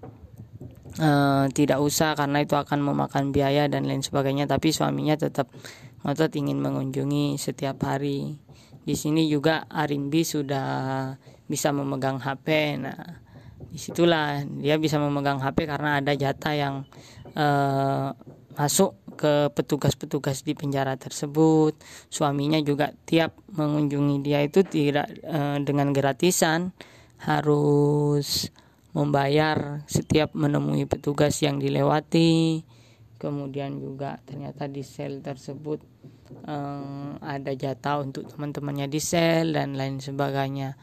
uh, 0.99 1.45
tidak 1.51 1.79
usah 1.83 2.15
karena 2.15 2.43
itu 2.43 2.55
akan 2.55 2.79
memakan 2.79 3.35
biaya 3.35 3.67
dan 3.67 3.87
lain 3.87 4.03
sebagainya 4.03 4.47
tapi 4.47 4.71
suaminya 4.71 5.19
tetap 5.19 5.51
ngotot 6.01 6.33
ingin 6.33 6.57
mengunjungi 6.57 7.37
setiap 7.37 7.85
hari. 7.85 8.41
Di 8.81 8.97
sini 8.97 9.29
juga 9.29 9.69
Arimbi 9.69 10.25
sudah 10.25 11.13
bisa 11.45 11.69
memegang 11.69 12.17
HP. 12.17 12.79
Nah, 12.81 13.21
di 13.69 13.77
situlah 13.77 14.41
dia 14.57 14.81
bisa 14.81 14.97
memegang 14.97 15.37
HP 15.37 15.69
karena 15.69 16.01
ada 16.01 16.17
jatah 16.17 16.55
yang 16.57 16.75
uh, 17.37 18.09
masuk 18.57 18.97
ke 19.21 19.53
petugas-petugas 19.53 20.41
di 20.41 20.57
penjara 20.57 20.97
tersebut. 20.97 21.77
Suaminya 22.09 22.57
juga 22.65 22.89
tiap 23.05 23.37
mengunjungi 23.53 24.17
dia 24.25 24.41
itu 24.41 24.65
tidak 24.65 25.13
uh, 25.21 25.61
dengan 25.61 25.93
gratisan, 25.93 26.73
harus 27.21 28.49
membayar 28.97 29.85
setiap 29.85 30.33
menemui 30.33 30.89
petugas 30.89 31.37
yang 31.45 31.61
dilewati 31.61 32.65
kemudian 33.21 33.77
juga 33.77 34.17
ternyata 34.25 34.65
di 34.65 34.81
sel 34.81 35.21
tersebut 35.21 35.77
um, 36.41 37.21
ada 37.21 37.53
jatah 37.53 38.01
untuk 38.01 38.25
teman-temannya 38.25 38.89
di 38.89 38.97
sel 38.97 39.53
dan 39.53 39.77
lain 39.77 40.01
sebagainya. 40.01 40.73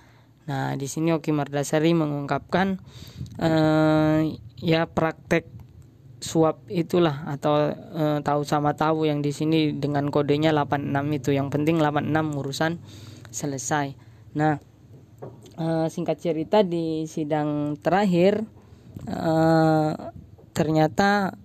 Nah, 0.47 0.79
di 0.79 0.87
sini 0.87 1.11
Oki 1.13 1.35
Mardasari 1.35 1.93
mengungkapkan 1.93 2.79
uh, 3.43 4.23
ya 4.63 4.87
praktek 4.87 5.45
suap 6.19 6.67
itulah 6.67 7.23
atau 7.31 7.71
uh, 7.73 8.19
tahu 8.21 8.43
sama 8.43 8.75
tahu 8.75 9.07
yang 9.07 9.23
di 9.23 9.31
sini 9.31 9.71
dengan 9.75 10.11
kodenya 10.11 10.51
86 10.51 10.91
itu 11.15 11.31
yang 11.35 11.49
penting 11.49 11.79
86 11.79 12.39
urusan 12.39 12.73
selesai. 13.31 13.95
Nah, 14.35 14.59
uh, 15.59 15.87
singkat 15.87 16.19
cerita 16.19 16.67
di 16.67 17.07
sidang 17.07 17.79
terakhir 17.79 18.43
uh, 19.07 19.95
ternyata 20.55 21.39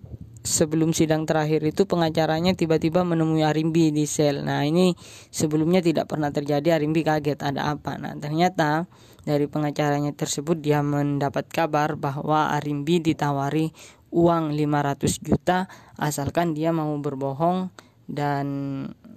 sebelum 0.43 0.91
sidang 0.91 1.23
terakhir 1.23 1.63
itu 1.63 1.87
pengacaranya 1.87 2.51
tiba-tiba 2.51 3.07
menemui 3.07 3.47
Arimbi 3.47 3.95
di 3.95 4.03
sel. 4.03 4.43
Nah 4.43 4.67
ini 4.67 4.91
sebelumnya 5.31 5.79
tidak 5.79 6.11
pernah 6.11 6.29
terjadi. 6.29 6.75
Arimbi 6.75 7.01
kaget 7.01 7.39
ada 7.39 7.71
apa. 7.71 7.95
Nah 7.95 8.13
ternyata 8.19 8.85
dari 9.23 9.47
pengacaranya 9.47 10.11
tersebut 10.11 10.59
dia 10.59 10.83
mendapat 10.83 11.47
kabar 11.47 11.95
bahwa 11.95 12.51
Arimbi 12.51 12.99
ditawari 12.99 13.71
uang 14.13 14.53
500 14.53 15.25
juta 15.25 15.65
asalkan 15.97 16.53
dia 16.53 16.69
mau 16.69 16.93
berbohong 17.01 17.73
dan 18.05 18.47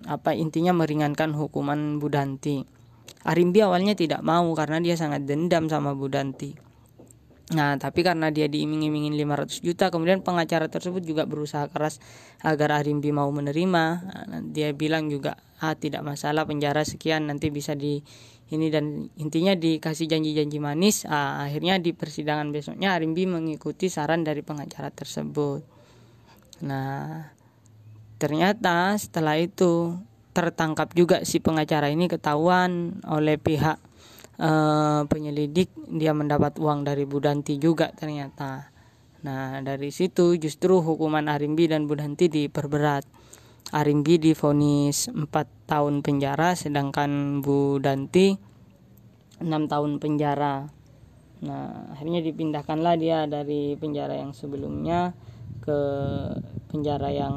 apa 0.09 0.33
intinya 0.33 0.73
meringankan 0.73 1.37
hukuman 1.37 2.01
Budanti. 2.01 2.65
Arimbi 3.27 3.61
awalnya 3.61 3.93
tidak 3.93 4.25
mau 4.25 4.47
karena 4.57 4.81
dia 4.81 4.97
sangat 4.97 5.29
dendam 5.29 5.69
sama 5.69 5.93
Budanti. 5.93 6.67
Nah, 7.47 7.79
tapi 7.79 8.03
karena 8.03 8.35
dia 8.35 8.51
diiming-imingin 8.51 9.15
500 9.15 9.63
juta, 9.63 9.87
kemudian 9.95 10.19
pengacara 10.19 10.67
tersebut 10.67 11.07
juga 11.07 11.31
berusaha 11.31 11.71
keras 11.71 12.03
agar 12.43 12.75
Arimbi 12.75 13.15
mau 13.15 13.31
menerima. 13.31 13.85
Nah, 14.27 14.43
dia 14.43 14.75
bilang 14.75 15.07
juga, 15.07 15.39
ah 15.63 15.79
tidak 15.79 16.03
masalah 16.03 16.43
penjara 16.43 16.83
sekian 16.83 17.31
nanti 17.31 17.55
bisa 17.55 17.79
di 17.79 18.03
ini 18.55 18.71
dan 18.71 19.11
intinya 19.19 19.59
dikasih 19.59 20.07
janji-janji 20.07 20.59
manis. 20.63 21.03
Ah, 21.07 21.43
akhirnya 21.47 21.83
di 21.83 21.91
persidangan 21.91 22.55
besoknya 22.55 22.95
Arimbi 22.95 23.27
mengikuti 23.27 23.91
saran 23.91 24.23
dari 24.23 24.47
pengacara 24.47 24.95
tersebut. 24.95 25.67
Nah, 26.63 27.27
ternyata 28.23 28.95
setelah 28.97 29.37
itu 29.37 29.99
tertangkap 30.37 30.93
juga 30.93 31.25
si 31.25 31.41
pengacara 31.41 31.89
ini 31.89 32.13
ketahuan 32.13 33.01
oleh 33.09 33.41
pihak 33.41 33.81
uh, 34.37 35.09
penyelidik 35.09 35.73
dia 35.89 36.13
mendapat 36.13 36.61
uang 36.61 36.85
dari 36.85 37.09
Budanti 37.09 37.57
juga 37.57 37.89
ternyata. 37.97 38.69
Nah 39.25 39.59
dari 39.65 39.89
situ 39.89 40.37
justru 40.37 40.85
hukuman 40.85 41.27
Arimbi 41.33 41.73
dan 41.73 41.89
Budanti 41.89 42.29
diperberat. 42.29 43.09
Arimbi 43.75 44.23
difonis 44.23 45.11
4 45.11 45.27
tahun 45.67 46.07
penjara 46.07 46.55
sedangkan 46.55 47.43
Budanti 47.43 48.39
6 49.43 49.49
tahun 49.67 49.99
penjara. 49.99 50.71
Nah 51.43 51.91
akhirnya 51.91 52.23
dipindahkanlah 52.23 52.95
dia 52.95 53.27
dari 53.27 53.75
penjara 53.75 54.17
yang 54.17 54.31
sebelumnya 54.31 55.19
ke 55.61 55.79
penjara 56.71 57.11
yang 57.11 57.37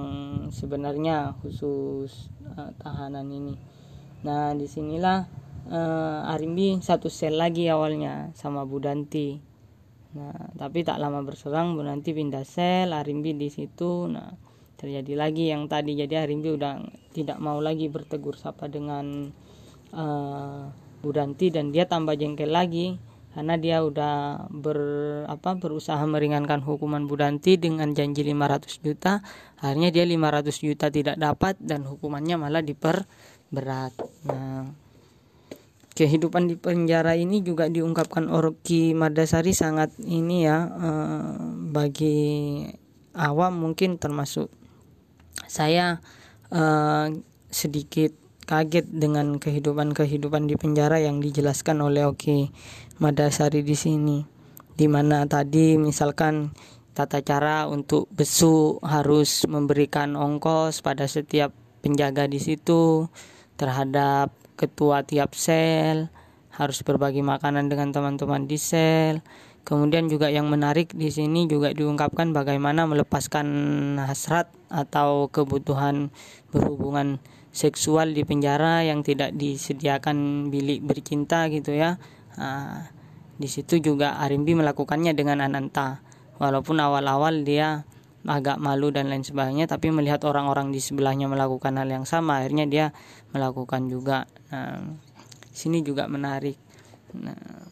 sebenarnya 0.54 1.34
khusus 1.42 2.30
uh, 2.54 2.72
tahanan 2.78 3.26
ini. 3.34 3.58
Nah 4.22 4.54
di 4.54 4.70
sinilah 4.70 5.26
uh, 5.70 6.30
Arimbi 6.30 6.78
satu 6.80 7.10
sel 7.10 7.42
lagi 7.42 7.66
awalnya 7.68 8.30
sama 8.38 8.70
Bu 8.70 8.78
Danti. 8.78 9.42
Nah, 10.10 10.34
tapi 10.58 10.82
tak 10.82 10.98
lama 10.98 11.22
berselang 11.22 11.78
Bu 11.78 11.86
Danti 11.86 12.18
pindah 12.18 12.42
sel, 12.42 12.90
Arimbi 12.98 13.38
di 13.38 13.50
situ. 13.54 14.10
Nah, 14.10 14.49
terjadi 14.80 15.14
lagi 15.20 15.52
yang 15.52 15.68
tadi. 15.68 16.00
Jadi 16.00 16.16
Arimbi 16.16 16.56
udah 16.56 16.80
tidak 17.12 17.38
mau 17.44 17.60
lagi 17.60 17.92
bertegur 17.92 18.40
sapa 18.40 18.72
dengan 18.72 19.28
uh, 19.92 20.72
Bu 21.04 21.12
Danti 21.12 21.52
dan 21.52 21.76
dia 21.76 21.84
tambah 21.84 22.16
jengkel 22.16 22.48
lagi 22.48 22.96
karena 23.30 23.56
dia 23.62 23.86
udah 23.86 24.48
ber 24.50 24.80
apa 25.30 25.54
berusaha 25.60 26.02
meringankan 26.10 26.66
hukuman 26.66 27.06
Budanti 27.06 27.62
dengan 27.62 27.94
janji 27.94 28.26
500 28.26 28.82
juta. 28.82 29.22
Akhirnya 29.62 29.94
dia 29.94 30.08
500 30.08 30.66
juta 30.66 30.90
tidak 30.90 31.16
dapat 31.20 31.60
dan 31.62 31.86
hukumannya 31.86 32.42
malah 32.42 32.66
diperberat. 32.66 33.94
Nah 34.26 34.74
kehidupan 35.94 36.48
di 36.48 36.56
penjara 36.56 37.20
ini 37.20 37.44
juga 37.44 37.68
diungkapkan 37.68 38.32
Orki 38.32 38.96
Madasari 38.96 39.52
sangat 39.52 39.92
ini 40.00 40.48
ya 40.48 40.58
eh, 40.64 41.32
bagi 41.76 42.20
awam 43.20 43.60
mungkin 43.60 44.00
termasuk 44.00 44.48
saya 45.50 46.00
eh, 46.54 47.06
sedikit 47.50 48.14
kaget 48.46 48.86
dengan 48.90 49.42
kehidupan-kehidupan 49.42 50.50
di 50.50 50.56
penjara 50.58 51.02
yang 51.02 51.22
dijelaskan 51.22 51.82
oleh 51.82 52.06
Oki 52.06 52.50
Madasari 53.02 53.62
di 53.66 53.78
sini 53.78 54.18
di 54.74 54.88
mana 54.88 55.28
tadi 55.28 55.76
misalkan 55.76 56.56
tata 56.96 57.20
cara 57.20 57.68
untuk 57.68 58.08
besu 58.14 58.80
harus 58.80 59.44
memberikan 59.50 60.16
ongkos 60.16 60.80
pada 60.80 61.04
setiap 61.04 61.52
penjaga 61.84 62.26
di 62.32 62.40
situ 62.40 63.12
terhadap 63.60 64.32
ketua 64.56 65.04
tiap 65.04 65.36
sel 65.36 66.08
harus 66.60 66.84
berbagi 66.84 67.24
makanan 67.24 67.72
dengan 67.72 67.96
teman-teman 67.96 68.44
di 68.44 68.60
sel. 68.60 69.24
Kemudian 69.70 70.10
juga 70.10 70.34
yang 70.34 70.50
menarik 70.50 70.98
di 70.98 71.14
sini 71.14 71.46
juga 71.46 71.70
diungkapkan 71.70 72.34
bagaimana 72.34 72.90
melepaskan 72.90 73.46
hasrat 74.02 74.50
atau 74.66 75.30
kebutuhan 75.30 76.10
berhubungan 76.50 77.22
seksual 77.54 78.18
di 78.18 78.26
penjara 78.26 78.82
yang 78.82 79.06
tidak 79.06 79.30
disediakan 79.38 80.50
bilik 80.50 80.82
bercinta 80.82 81.46
gitu 81.54 81.78
ya. 81.78 82.02
Nah, 82.34 82.90
di 83.38 83.46
situ 83.46 83.78
juga 83.78 84.18
Arimbi 84.18 84.58
melakukannya 84.58 85.14
dengan 85.14 85.46
Ananta. 85.46 86.02
Walaupun 86.42 86.82
awal-awal 86.82 87.46
dia 87.46 87.86
agak 88.26 88.58
malu 88.58 88.90
dan 88.92 89.08
lain 89.08 89.24
sebagainya 89.24 89.70
tapi 89.70 89.94
melihat 89.94 90.26
orang-orang 90.28 90.76
di 90.76 90.84
sebelahnya 90.84 91.32
melakukan 91.32 91.78
hal 91.80 91.88
yang 91.88 92.04
sama 92.04 92.44
akhirnya 92.44 92.68
dia 92.68 92.86
melakukan 93.32 93.88
juga 93.88 94.28
nah 94.52 94.84
sini 95.56 95.80
juga 95.80 96.12
menarik 96.12 96.60
nah, 97.16 97.69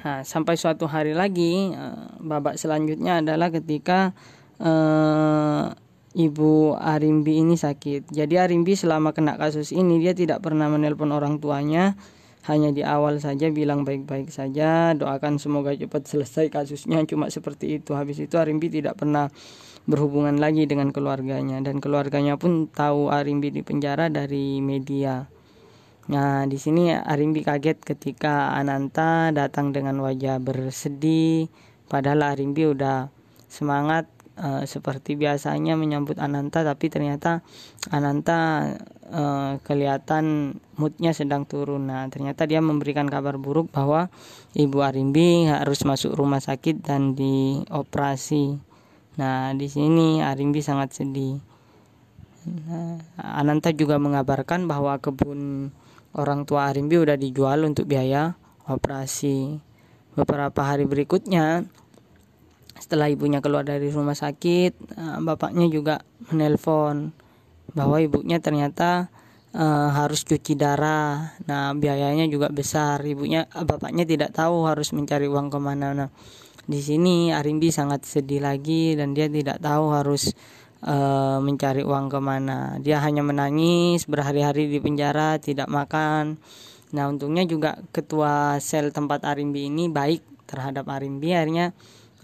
nah 0.00 0.24
sampai 0.24 0.56
suatu 0.56 0.88
hari 0.88 1.12
lagi 1.12 1.76
uh, 1.76 2.16
babak 2.20 2.56
selanjutnya 2.56 3.20
adalah 3.20 3.52
ketika 3.52 4.16
uh, 4.60 5.72
ibu 6.14 6.74
Arimbi 6.74 7.42
ini 7.42 7.54
sakit. 7.54 8.10
Jadi 8.10 8.34
Arimbi 8.38 8.74
selama 8.74 9.14
kena 9.14 9.38
kasus 9.38 9.70
ini 9.70 10.02
dia 10.02 10.14
tidak 10.14 10.42
pernah 10.42 10.66
menelpon 10.66 11.14
orang 11.14 11.38
tuanya. 11.38 11.94
Hanya 12.48 12.72
di 12.72 12.80
awal 12.80 13.20
saja 13.20 13.52
bilang 13.52 13.84
baik-baik 13.84 14.32
saja 14.32 14.96
doakan 14.96 15.36
semoga 15.36 15.76
cepat 15.76 16.08
selesai 16.08 16.48
kasusnya. 16.48 17.04
Cuma 17.04 17.28
seperti 17.28 17.78
itu. 17.78 17.92
Habis 17.92 18.24
itu 18.24 18.40
Arimbi 18.40 18.72
tidak 18.72 18.96
pernah 18.96 19.28
berhubungan 19.84 20.40
lagi 20.40 20.64
dengan 20.64 20.88
keluarganya. 20.90 21.60
Dan 21.60 21.84
keluarganya 21.84 22.40
pun 22.40 22.66
tahu 22.72 23.12
Arimbi 23.12 23.52
di 23.52 23.60
penjara 23.60 24.08
dari 24.08 24.58
media 24.64 25.28
nah 26.10 26.42
di 26.50 26.58
sini 26.58 26.90
Arimbi 26.90 27.46
kaget 27.46 27.78
ketika 27.86 28.50
Ananta 28.58 29.30
datang 29.30 29.70
dengan 29.70 30.02
wajah 30.02 30.42
bersedih 30.42 31.46
padahal 31.86 32.34
Arimbi 32.34 32.66
udah 32.66 33.14
semangat 33.46 34.10
uh, 34.40 34.62
seperti 34.64 35.14
biasanya 35.14 35.76
menyambut 35.76 36.16
Ananta 36.18 36.66
tapi 36.66 36.90
ternyata 36.90 37.44
Ananta 37.92 38.70
uh, 39.10 39.58
kelihatan 39.66 40.56
moodnya 40.78 41.12
sedang 41.12 41.44
turun. 41.44 41.90
Nah 41.90 42.08
ternyata 42.08 42.48
dia 42.48 42.64
memberikan 42.64 43.10
kabar 43.10 43.36
buruk 43.36 43.68
bahwa 43.70 44.08
Ibu 44.56 44.80
Arimbi 44.80 45.50
harus 45.50 45.84
masuk 45.84 46.16
rumah 46.16 46.40
sakit 46.40 46.80
dan 46.80 47.12
dioperasi. 47.18 48.56
Nah 49.20 49.52
di 49.52 49.68
sini 49.68 50.24
Arimbi 50.24 50.64
sangat 50.64 50.96
sedih. 50.96 51.42
Nah, 52.40 52.96
Ananta 53.20 53.68
juga 53.76 54.00
mengabarkan 54.00 54.64
bahwa 54.64 54.96
kebun 54.96 55.68
orang 56.16 56.46
tua 56.48 56.70
Arimbi 56.70 56.98
udah 56.98 57.14
dijual 57.14 57.66
untuk 57.66 57.86
biaya 57.86 58.34
operasi. 58.66 59.58
Beberapa 60.14 60.66
hari 60.66 60.86
berikutnya 60.86 61.66
setelah 62.80 63.12
ibunya 63.12 63.44
keluar 63.44 63.62
dari 63.62 63.92
rumah 63.92 64.16
sakit 64.16 64.72
eh, 64.96 65.18
bapaknya 65.20 65.66
juga 65.68 66.02
menelpon 66.32 67.12
bahwa 67.70 68.02
ibunya 68.02 68.42
ternyata 68.42 69.12
uh, 69.54 69.88
harus 69.94 70.26
cuci 70.26 70.58
darah. 70.58 71.34
Nah 71.46 71.74
biayanya 71.74 72.26
juga 72.26 72.50
besar. 72.50 73.02
Ibunya 73.02 73.46
bapaknya 73.46 74.02
tidak 74.06 74.34
tahu 74.34 74.66
harus 74.66 74.90
mencari 74.94 75.26
uang 75.30 75.50
ke 75.50 75.58
mana. 75.58 75.94
Nah 75.94 76.10
di 76.70 76.78
sini 76.78 77.34
Arimbi 77.34 77.74
sangat 77.74 78.06
sedih 78.06 78.44
lagi 78.44 78.94
dan 78.94 79.14
dia 79.16 79.26
tidak 79.26 79.58
tahu 79.58 79.90
harus 79.90 80.34
uh, 80.84 81.38
mencari 81.40 81.84
uang 81.84 82.08
ke 82.08 82.18
mana. 82.20 82.76
Dia 82.80 83.00
hanya 83.04 83.20
menangis 83.24 84.08
berhari-hari 84.08 84.68
di 84.68 84.78
penjara 84.80 85.36
tidak 85.40 85.68
makan. 85.68 86.40
Nah 86.90 87.06
untungnya 87.06 87.46
juga 87.46 87.78
ketua 87.94 88.58
sel 88.58 88.90
tempat 88.90 89.22
Arimbi 89.22 89.70
ini 89.70 89.86
baik 89.86 90.48
terhadap 90.50 90.90
Arimbi 90.90 91.30
akhirnya 91.30 91.70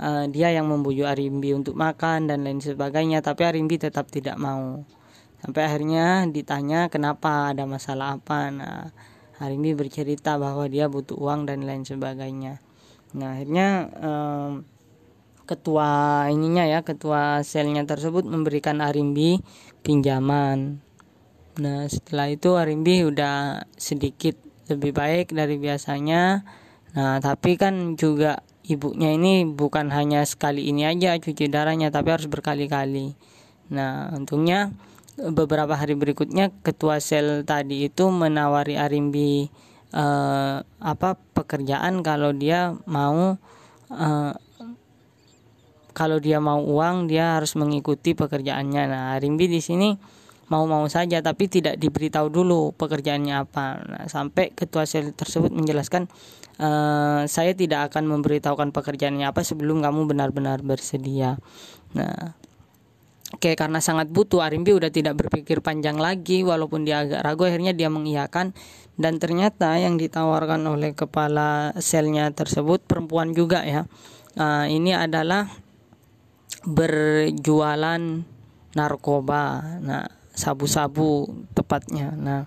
uh, 0.03 0.27
dia 0.27 0.51
yang 0.51 0.67
membujuk 0.67 1.07
Arimbi 1.07 1.55
untuk 1.55 1.79
makan 1.79 2.27
dan 2.27 2.43
lain 2.43 2.59
sebagainya 2.59 3.23
tapi 3.23 3.47
Arimbi 3.47 3.79
tetap 3.79 4.11
tidak 4.11 4.35
mau. 4.41 4.83
Sampai 5.39 5.69
akhirnya 5.69 6.27
ditanya 6.27 6.91
kenapa 6.91 7.55
ada 7.55 7.69
masalah 7.69 8.19
apa. 8.19 8.51
Nah 8.51 8.91
Arimbi 9.39 9.77
bercerita 9.77 10.41
bahwa 10.41 10.67
dia 10.67 10.89
butuh 10.89 11.15
uang 11.15 11.47
dan 11.47 11.63
lain 11.63 11.85
sebagainya. 11.87 12.59
Nah 13.15 13.37
akhirnya 13.37 13.69
um, 14.03 14.67
ketua 15.47 16.27
ininya 16.29 16.67
ya 16.67 16.83
ketua 16.83 17.41
selnya 17.47 17.87
tersebut 17.87 18.27
memberikan 18.27 18.83
Arimbi 18.83 19.41
pinjaman. 19.87 20.83
Nah 21.63 21.89
setelah 21.89 22.29
itu 22.29 22.59
Arimbi 22.59 23.07
udah 23.07 23.65
sedikit 23.79 24.37
lebih 24.67 24.93
baik 24.93 25.33
dari 25.33 25.57
biasanya. 25.57 26.43
Nah 26.99 27.23
tapi 27.23 27.55
kan 27.57 27.95
juga 27.95 28.43
ibunya 28.67 29.15
ini 29.15 29.47
bukan 29.47 29.95
hanya 29.95 30.27
sekali 30.27 30.67
ini 30.67 30.85
aja 30.85 31.15
cuci 31.17 31.47
darahnya 31.47 31.95
tapi 31.95 32.11
harus 32.13 32.27
berkali-kali. 32.27 33.15
Nah 33.71 34.11
untungnya 34.13 34.75
beberapa 35.17 35.73
hari 35.79 35.97
berikutnya 35.97 36.53
ketua 36.61 37.01
sel 37.01 37.47
tadi 37.49 37.89
itu 37.89 38.13
menawari 38.13 38.77
Arimbi 38.77 39.49
uh, 39.97 40.61
apa 40.83 41.17
pekerjaan 41.33 42.05
kalau 42.05 42.37
dia 42.37 42.77
mau 42.85 43.41
uh, 43.89 44.33
kalau 45.97 46.21
dia 46.21 46.37
mau 46.37 46.61
uang 46.61 47.09
dia 47.09 47.41
harus 47.41 47.57
mengikuti 47.57 48.13
pekerjaannya. 48.13 48.83
Nah 48.85 49.03
Arimbi 49.17 49.49
di 49.49 49.65
sini 49.65 49.97
mau-mau 50.53 50.85
saja 50.93 51.25
tapi 51.25 51.49
tidak 51.49 51.81
diberitahu 51.81 52.29
dulu 52.29 52.77
pekerjaannya 52.77 53.35
apa. 53.49 53.65
Nah, 53.81 54.05
sampai 54.05 54.53
ketua 54.53 54.85
sel 54.85 55.17
tersebut 55.17 55.49
menjelaskan 55.57 56.13
uh, 56.61 57.25
saya 57.25 57.57
tidak 57.57 57.89
akan 57.91 58.13
memberitahukan 58.13 58.77
pekerjaannya 58.77 59.25
apa 59.25 59.41
sebelum 59.41 59.81
kamu 59.81 60.05
benar-benar 60.05 60.61
bersedia. 60.61 61.41
Nah 61.97 62.37
Oke 63.35 63.59
karena 63.59 63.83
sangat 63.83 64.07
butuh 64.07 64.39
Arimbi 64.39 64.71
udah 64.71 64.87
tidak 64.87 65.19
berpikir 65.19 65.59
panjang 65.59 65.99
lagi 65.99 66.47
walaupun 66.47 66.87
dia 66.87 67.03
agak 67.03 67.27
ragu 67.27 67.43
akhirnya 67.43 67.75
dia 67.75 67.91
mengiyakan. 67.91 68.55
Dan 68.97 69.19
ternyata 69.19 69.75
yang 69.83 69.99
ditawarkan 69.99 70.63
oleh 70.63 70.95
kepala 70.95 71.75
selnya 71.83 72.31
tersebut 72.31 72.87
perempuan 72.87 73.35
juga 73.35 73.67
ya. 73.67 73.91
Uh, 74.39 74.71
ini 74.71 74.95
adalah 74.95 75.51
berjualan 76.67 78.03
narkoba 78.77 79.45
nah 79.81 80.05
sabu-sabu 80.37 81.31
tepatnya 81.57 82.13
nah 82.17 82.43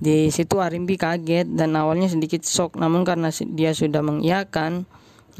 di 0.00 0.32
situ 0.32 0.58
Arimbi 0.58 0.96
kaget 0.96 1.44
dan 1.52 1.76
awalnya 1.76 2.08
sedikit 2.08 2.40
shock 2.42 2.80
namun 2.80 3.04
karena 3.04 3.28
dia 3.52 3.76
sudah 3.76 4.00
mengiyakan 4.00 4.88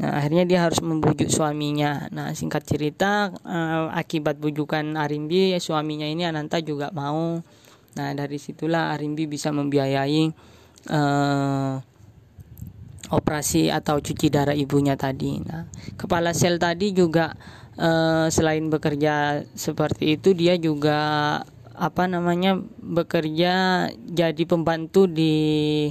Nah, 0.01 0.17
akhirnya 0.17 0.49
dia 0.49 0.65
harus 0.65 0.81
membujuk 0.81 1.29
suaminya. 1.29 2.09
Nah, 2.09 2.33
singkat 2.33 2.65
cerita, 2.65 3.29
uh, 3.45 3.93
akibat 3.93 4.41
bujukan 4.41 4.97
Arimbi, 4.97 5.53
suaminya 5.61 6.09
ini 6.09 6.25
Ananta 6.25 6.57
juga 6.57 6.89
mau. 6.89 7.37
Nah, 7.93 8.09
dari 8.17 8.41
situlah 8.41 8.97
Arimbi 8.97 9.29
bisa 9.29 9.53
membiayai 9.53 10.23
uh, 10.89 11.75
operasi 13.13 13.69
atau 13.69 14.01
cuci 14.01 14.33
darah 14.33 14.57
ibunya 14.57 14.97
tadi. 14.97 15.37
Nah, 15.43 15.69
kepala 15.99 16.33
sel 16.33 16.57
tadi 16.57 16.95
juga 16.97 17.37
uh, 17.77 18.27
selain 18.27 18.67
bekerja 18.71 19.45
seperti 19.53 20.17
itu, 20.19 20.33
dia 20.33 20.55
juga 20.57 20.99
apa 21.71 22.05
namanya 22.05 22.59
bekerja 22.77 23.87
jadi 23.95 24.43
pembantu 24.45 25.09
di 25.09 25.89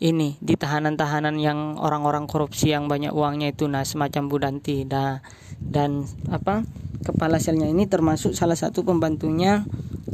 ini 0.00 0.40
di 0.40 0.56
tahanan-tahanan 0.56 1.36
yang 1.36 1.76
orang-orang 1.76 2.24
korupsi 2.24 2.72
yang 2.72 2.88
banyak 2.88 3.12
uangnya 3.12 3.52
itu. 3.52 3.68
Nah 3.68 3.84
semacam 3.84 4.32
Budanti 4.32 4.88
nah, 4.88 5.20
dan 5.60 6.08
apa 6.32 6.64
kepala 7.04 7.36
selnya 7.36 7.68
ini 7.68 7.84
termasuk 7.84 8.32
salah 8.32 8.56
satu 8.56 8.84
pembantunya 8.84 9.64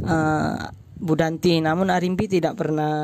uh, 0.03 0.59
Budanti 0.99 1.63
namun 1.63 1.87
Arimbi 1.87 2.27
tidak 2.27 2.59
pernah 2.59 2.95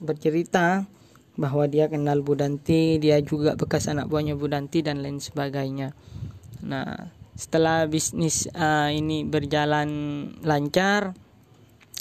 bercerita 0.00 0.88
bahwa 1.36 1.68
dia 1.68 1.92
kenal 1.92 2.24
Budanti 2.24 2.96
dia 2.96 3.20
juga 3.20 3.52
bekas 3.56 3.92
anak 3.92 4.08
buahnya 4.08 4.36
Budanti 4.36 4.80
dan 4.80 5.04
lain 5.04 5.20
sebagainya. 5.20 5.92
Nah 6.64 7.12
setelah 7.34 7.86
bisnis 7.90 8.46
uh, 8.54 8.90
ini 8.90 9.26
berjalan 9.26 9.88
lancar 10.46 11.18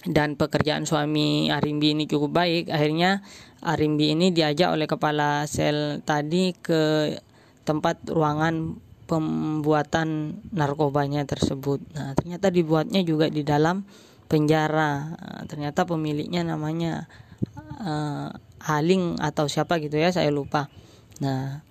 dan 0.04 0.36
pekerjaan 0.36 0.84
suami 0.84 1.50
Arimbi 1.50 1.96
ini 1.96 2.06
cukup 2.06 2.36
baik 2.36 2.70
akhirnya 2.70 3.24
Arimbi 3.64 4.14
ini 4.14 4.36
diajak 4.36 4.76
oleh 4.76 4.86
kepala 4.86 5.48
sel 5.48 6.04
tadi 6.04 6.52
ke 6.52 7.16
tempat 7.64 8.04
ruangan 8.12 8.76
pembuatan 9.08 10.40
narkobanya 10.52 11.24
tersebut. 11.24 11.80
Nah 11.96 12.12
ternyata 12.16 12.52
dibuatnya 12.52 13.04
juga 13.08 13.32
di 13.32 13.44
dalam 13.48 13.88
penjara. 14.28 15.16
Nah, 15.16 15.44
ternyata 15.48 15.88
pemiliknya 15.88 16.44
namanya 16.44 17.08
uh, 17.80 18.32
Haling 18.64 19.20
atau 19.20 19.52
siapa 19.52 19.80
gitu 19.84 20.00
ya 20.00 20.12
saya 20.12 20.32
lupa. 20.32 20.72
Nah 21.20 21.64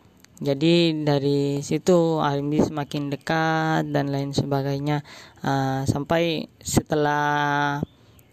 jadi 0.42 0.90
dari 1.07 1.62
situ 1.62 2.18
Arimbi 2.18 2.59
semakin 2.59 3.14
dekat 3.14 3.94
dan 3.94 4.11
lain 4.11 4.35
sebagainya. 4.35 5.07
Uh, 5.38 5.87
sampai 5.87 6.50
setelah 6.59 7.78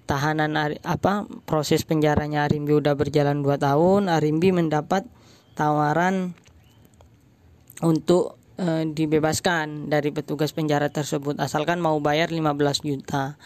tahanan 0.10 0.58
apa 0.82 1.30
proses 1.46 1.86
penjaranya 1.86 2.50
Arimbi 2.50 2.74
udah 2.74 2.98
berjalan 2.98 3.46
2 3.46 3.62
tahun 3.62 4.10
Arimbi 4.10 4.50
mendapat 4.50 5.06
tawaran 5.54 6.34
untuk 7.86 8.42
e, 8.58 8.90
dibebaskan 8.90 9.86
dari 9.86 10.10
petugas 10.10 10.50
penjara 10.50 10.90
tersebut 10.90 11.38
asalkan 11.38 11.78
mau 11.78 12.02
bayar 12.02 12.34
15 12.34 12.42
juta. 12.90 13.38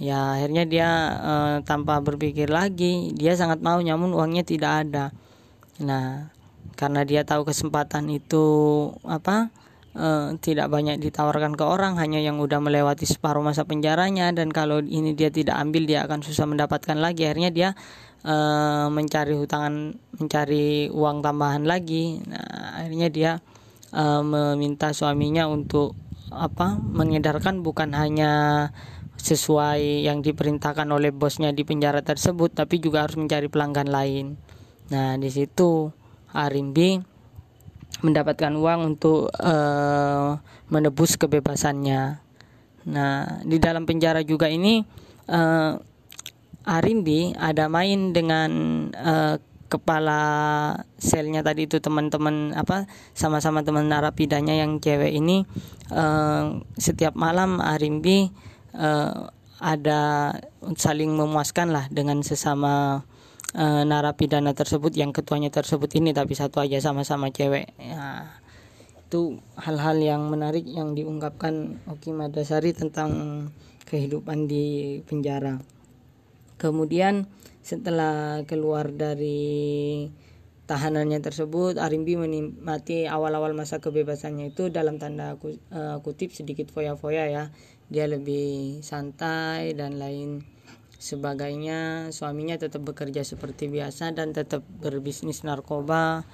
Ya 0.00 0.32
akhirnya 0.32 0.64
dia 0.64 0.90
e, 1.20 1.34
tanpa 1.68 2.00
berpikir 2.00 2.48
lagi 2.48 3.12
dia 3.12 3.36
sangat 3.36 3.60
mau 3.60 3.76
nyamun 3.76 4.16
uangnya 4.16 4.48
tidak 4.48 4.88
ada. 4.88 5.12
Nah 5.84 6.32
karena 6.78 7.02
dia 7.02 7.26
tahu 7.26 7.42
kesempatan 7.42 8.06
itu 8.06 8.46
apa 9.02 9.50
uh, 9.98 10.30
tidak 10.38 10.70
banyak 10.70 11.02
ditawarkan 11.02 11.58
ke 11.58 11.64
orang 11.66 11.98
hanya 11.98 12.22
yang 12.22 12.38
udah 12.38 12.62
melewati 12.62 13.02
separuh 13.02 13.42
masa 13.42 13.66
penjaranya 13.66 14.30
dan 14.30 14.54
kalau 14.54 14.78
ini 14.78 15.18
dia 15.18 15.34
tidak 15.34 15.58
ambil 15.58 15.90
dia 15.90 16.06
akan 16.06 16.22
susah 16.22 16.46
mendapatkan 16.46 16.94
lagi. 16.94 17.26
Akhirnya 17.26 17.50
dia 17.50 17.68
uh, 18.22 18.86
mencari 18.94 19.34
hutangan 19.34 19.98
mencari 20.22 20.86
uang 20.94 21.18
tambahan 21.18 21.66
lagi. 21.66 22.22
Nah 22.30 22.78
akhirnya 22.78 23.08
dia 23.10 23.32
uh, 23.90 24.22
meminta 24.22 24.94
suaminya 24.94 25.50
untuk 25.50 25.98
apa 26.30 26.78
mengedarkan 26.78 27.66
bukan 27.66 27.90
hanya 27.96 28.32
sesuai 29.18 30.06
yang 30.06 30.22
diperintahkan 30.22 30.86
oleh 30.86 31.10
bosnya 31.10 31.50
di 31.50 31.66
penjara 31.66 32.06
tersebut 32.06 32.54
tapi 32.54 32.78
juga 32.78 33.02
harus 33.02 33.18
mencari 33.18 33.50
pelanggan 33.50 33.90
lain. 33.90 34.38
Nah 34.94 35.18
di 35.18 35.26
situ 35.26 35.97
Arimbi 36.32 37.00
mendapatkan 38.02 38.54
uang 38.54 38.94
untuk 38.94 39.32
uh, 39.42 40.38
menebus 40.70 41.18
kebebasannya. 41.18 42.22
Nah, 42.88 43.42
di 43.42 43.58
dalam 43.58 43.84
penjara 43.84 44.22
juga 44.22 44.46
ini 44.46 44.80
uh, 45.28 45.76
Arimbi 46.68 47.32
ada 47.34 47.66
main 47.66 48.12
dengan 48.12 48.50
uh, 48.92 49.36
kepala 49.68 50.22
selnya 50.96 51.44
tadi 51.44 51.68
itu 51.68 51.76
teman-teman 51.78 52.56
apa 52.56 52.88
sama-sama 53.12 53.60
teman 53.60 53.84
narapidanya 53.84 54.56
yang 54.56 54.80
cewek 54.80 55.12
ini 55.12 55.44
uh, 55.92 56.64
setiap 56.80 57.12
malam 57.12 57.60
Arimbi 57.60 58.32
uh, 58.72 59.28
ada 59.60 60.32
saling 60.78 61.12
memuaskan 61.12 61.74
lah 61.74 61.84
dengan 61.92 62.24
sesama 62.24 63.04
uh, 63.54 63.84
narapidana 63.86 64.52
tersebut 64.52 64.92
yang 64.98 65.14
ketuanya 65.14 65.48
tersebut 65.48 65.88
ini 65.96 66.10
tapi 66.12 66.34
satu 66.36 66.60
aja 66.60 66.82
sama-sama 66.82 67.30
cewek. 67.32 67.72
Ya 67.78 68.28
itu 69.08 69.40
hal-hal 69.56 69.96
yang 70.04 70.28
menarik 70.28 70.68
yang 70.68 70.92
diungkapkan 70.92 71.80
Oki 71.88 72.12
Madasari 72.12 72.76
tentang 72.76 73.48
kehidupan 73.88 74.44
di 74.44 75.00
penjara. 75.08 75.64
Kemudian 76.60 77.24
setelah 77.64 78.44
keluar 78.44 78.92
dari 78.92 80.04
tahanannya 80.68 81.24
tersebut 81.24 81.80
Arimbi 81.80 82.20
menikmati 82.20 83.08
awal-awal 83.08 83.56
masa 83.56 83.80
kebebasannya 83.80 84.52
itu 84.52 84.68
dalam 84.68 85.00
tanda 85.00 85.40
eh, 85.40 85.96
kutip 86.04 86.36
sedikit 86.36 86.68
foya-foya 86.68 87.32
ya. 87.32 87.44
Dia 87.88 88.04
lebih 88.04 88.84
santai 88.84 89.72
dan 89.72 89.96
lain 89.96 90.44
sebagainya 90.98 92.10
suaminya 92.10 92.58
tetap 92.58 92.82
bekerja 92.82 93.22
seperti 93.22 93.70
biasa 93.70 94.10
dan 94.12 94.34
tetap 94.34 94.66
berbisnis 94.66 95.46
narkoba. 95.46 96.26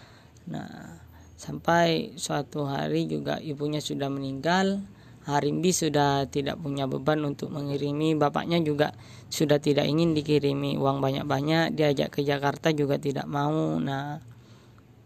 Nah 0.49 0.99
sampai 1.37 2.17
suatu 2.17 2.65
hari 2.65 3.05
juga 3.05 3.39
ibunya 3.45 3.85
sudah 3.85 4.09
meninggal. 4.09 4.81
Harimbi 5.25 5.73
sudah 5.73 6.29
tidak 6.29 6.61
punya 6.61 6.85
beban 6.85 7.25
untuk 7.25 7.49
mengirimi. 7.49 8.13
Bapaknya 8.13 8.61
juga 8.61 8.93
sudah 9.33 9.57
tidak 9.57 9.89
ingin 9.89 10.13
dikirimi 10.13 10.77
uang 10.77 11.01
banyak-banyak. 11.01 11.73
Diajak 11.73 12.13
ke 12.13 12.21
Jakarta 12.25 12.73
juga 12.77 13.01
tidak 13.01 13.25
mau. 13.29 13.77
Nah 13.81 14.21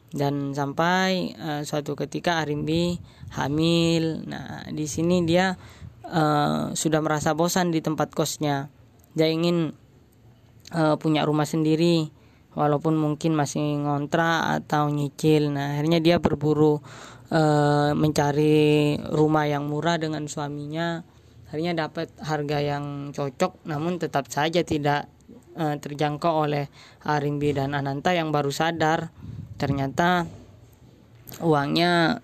dan 0.08 0.56
sampai 0.56 1.36
uh, 1.36 1.62
suatu 1.62 1.94
ketika 1.98 2.42
Harimbi 2.42 2.98
hamil. 3.34 4.26
Nah 4.26 4.66
di 4.70 4.86
sini 4.90 5.22
dia 5.22 5.54
uh, 6.06 6.74
sudah 6.74 6.98
merasa 7.02 7.34
bosan 7.38 7.70
di 7.70 7.78
tempat 7.78 8.10
kosnya 8.10 8.77
dia 9.18 9.26
ingin 9.26 9.74
uh, 10.70 10.94
punya 10.94 11.26
rumah 11.26 11.44
sendiri 11.44 12.08
walaupun 12.54 12.94
mungkin 12.94 13.34
masih 13.34 13.82
ngontrak 13.82 14.62
atau 14.62 14.86
nyicil. 14.90 15.50
Nah 15.50 15.74
akhirnya 15.74 15.98
dia 15.98 16.16
berburu 16.22 16.78
uh, 17.30 17.92
mencari 17.94 18.96
rumah 19.10 19.50
yang 19.50 19.66
murah 19.66 19.98
dengan 19.98 20.26
suaminya. 20.30 21.02
Akhirnya 21.48 21.88
dapat 21.88 22.12
harga 22.20 22.58
yang 22.60 23.10
cocok 23.10 23.66
namun 23.66 23.98
tetap 23.98 24.28
saja 24.28 24.60
tidak 24.62 25.08
uh, 25.58 25.74
terjangkau 25.80 26.46
oleh 26.48 26.68
Arimbi 27.02 27.50
dan 27.56 27.74
Ananta 27.74 28.14
yang 28.14 28.30
baru 28.30 28.54
sadar. 28.54 29.10
Ternyata 29.58 30.28
uangnya 31.42 32.22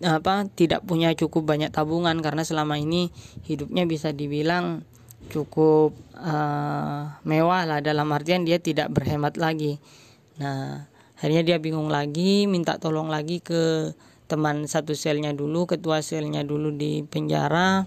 apa 0.00 0.48
tidak 0.56 0.88
punya 0.88 1.12
cukup 1.12 1.44
banyak 1.44 1.68
tabungan 1.68 2.16
karena 2.24 2.40
selama 2.42 2.80
ini 2.80 3.12
hidupnya 3.44 3.84
bisa 3.84 4.08
dibilang 4.10 4.88
cukup 5.28 5.92
uh, 6.16 7.20
mewah 7.22 7.68
lah 7.68 7.80
dalam 7.84 8.08
artian 8.12 8.42
dia 8.42 8.56
tidak 8.56 8.92
berhemat 8.92 9.36
lagi. 9.36 9.78
Nah, 10.40 10.88
akhirnya 11.16 11.42
dia 11.44 11.56
bingung 11.60 11.88
lagi, 11.88 12.44
minta 12.48 12.76
tolong 12.76 13.08
lagi 13.08 13.40
ke 13.40 13.92
teman 14.26 14.66
satu 14.66 14.92
selnya 14.92 15.32
dulu, 15.32 15.70
ketua 15.70 16.02
selnya 16.02 16.42
dulu 16.42 16.74
di 16.74 17.06
penjara. 17.06 17.86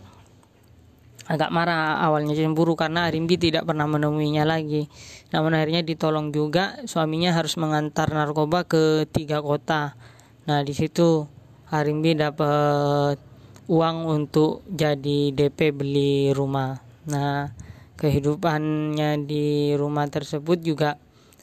agak 1.30 1.54
marah 1.54 2.02
awalnya 2.02 2.34
cemburu 2.34 2.74
karena 2.74 3.06
Arimbi 3.06 3.38
tidak 3.38 3.70
pernah 3.70 3.86
menemuinya 3.86 4.50
lagi. 4.50 4.90
Namun 5.30 5.54
akhirnya 5.54 5.86
ditolong 5.86 6.34
juga 6.34 6.82
suaminya 6.90 7.30
harus 7.38 7.54
mengantar 7.54 8.10
narkoba 8.10 8.66
ke 8.66 9.06
tiga 9.14 9.38
kota. 9.38 9.94
Nah 10.50 10.66
di 10.66 10.74
situ 10.74 11.30
Arimbi 11.70 12.18
dapat 12.18 13.22
uang 13.70 13.98
untuk 14.10 14.66
jadi 14.66 15.30
DP 15.30 15.70
beli 15.70 16.34
rumah. 16.34 16.82
Nah 17.06 17.54
kehidupannya 18.00 19.28
di 19.28 19.76
rumah 19.76 20.08
tersebut 20.08 20.64
juga 20.64 20.96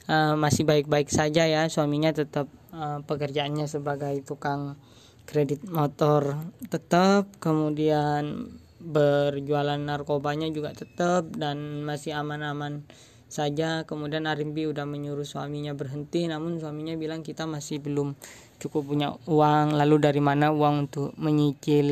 uh, 0.09 0.33
masih 0.40 0.64
baik-baik 0.64 1.12
saja 1.12 1.45
ya. 1.45 1.69
Suaminya 1.69 2.11
tetap 2.16 2.49
uh, 2.73 3.05
pekerjaannya 3.05 3.69
sebagai 3.69 4.16
tukang 4.25 4.81
kredit 5.29 5.69
motor 5.69 6.38
tetap 6.73 7.29
kemudian 7.42 8.49
berjualan 8.79 9.77
narkobanya 9.77 10.47
juga 10.55 10.71
tetap 10.73 11.29
dan 11.37 11.85
masih 11.85 12.16
aman-aman 12.16 12.88
saja. 13.29 13.85
Kemudian 13.85 14.25
Arimbi 14.25 14.64
udah 14.64 14.88
menyuruh 14.88 15.29
suaminya 15.29 15.77
berhenti 15.77 16.25
namun 16.25 16.57
suaminya 16.57 16.97
bilang 16.97 17.21
kita 17.21 17.45
masih 17.45 17.85
belum 17.85 18.16
cukup 18.57 18.83
punya 18.88 19.12
uang. 19.29 19.77
Lalu 19.77 19.97
dari 20.01 20.23
mana 20.25 20.55
uang 20.55 20.88
untuk 20.88 21.12
menyicil 21.21 21.90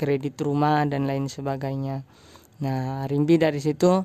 kredit 0.00 0.40
rumah 0.40 0.88
dan 0.88 1.04
lain 1.04 1.28
sebagainya 1.28 2.06
nah 2.56 3.04
Arimbi 3.04 3.36
dari 3.36 3.60
situ 3.60 4.04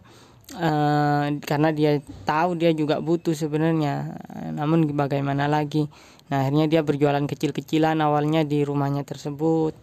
uh, 0.58 1.26
karena 1.40 1.70
dia 1.72 2.04
tahu 2.28 2.60
dia 2.60 2.72
juga 2.76 3.00
butuh 3.00 3.36
sebenarnya. 3.36 4.18
Namun 4.52 4.92
bagaimana 4.92 5.48
lagi? 5.48 5.88
Nah 6.32 6.48
akhirnya 6.48 6.68
dia 6.68 6.82
berjualan 6.84 7.24
kecil-kecilan 7.24 8.00
awalnya 8.04 8.44
di 8.44 8.64
rumahnya 8.64 9.08
tersebut. 9.08 9.76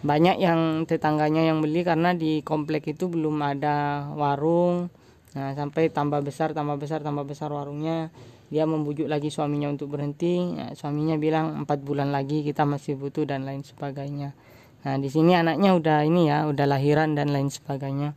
Banyak 0.00 0.40
yang 0.40 0.88
tetangganya 0.88 1.44
yang 1.44 1.60
beli 1.60 1.84
karena 1.84 2.16
di 2.16 2.40
komplek 2.40 2.88
itu 2.92 3.08
belum 3.08 3.36
ada 3.44 4.08
warung. 4.16 4.88
Nah 5.36 5.54
sampai 5.54 5.92
tambah 5.92 6.20
besar 6.24 6.56
tambah 6.56 6.76
besar 6.80 7.04
tambah 7.04 7.24
besar 7.24 7.52
warungnya 7.52 8.10
dia 8.50 8.66
membujuk 8.66 9.06
lagi 9.06 9.30
suaminya 9.30 9.70
untuk 9.70 9.94
berhenti. 9.94 10.42
Nah, 10.42 10.74
suaminya 10.74 11.14
bilang 11.14 11.62
empat 11.62 11.86
bulan 11.86 12.10
lagi 12.10 12.42
kita 12.42 12.66
masih 12.66 12.98
butuh 12.98 13.22
dan 13.22 13.46
lain 13.46 13.62
sebagainya 13.62 14.34
nah 14.80 14.96
di 14.96 15.12
sini 15.12 15.36
anaknya 15.36 15.76
udah 15.76 15.98
ini 16.08 16.32
ya 16.32 16.48
udah 16.48 16.66
lahiran 16.66 17.12
dan 17.12 17.32
lain 17.32 17.52
sebagainya. 17.52 18.16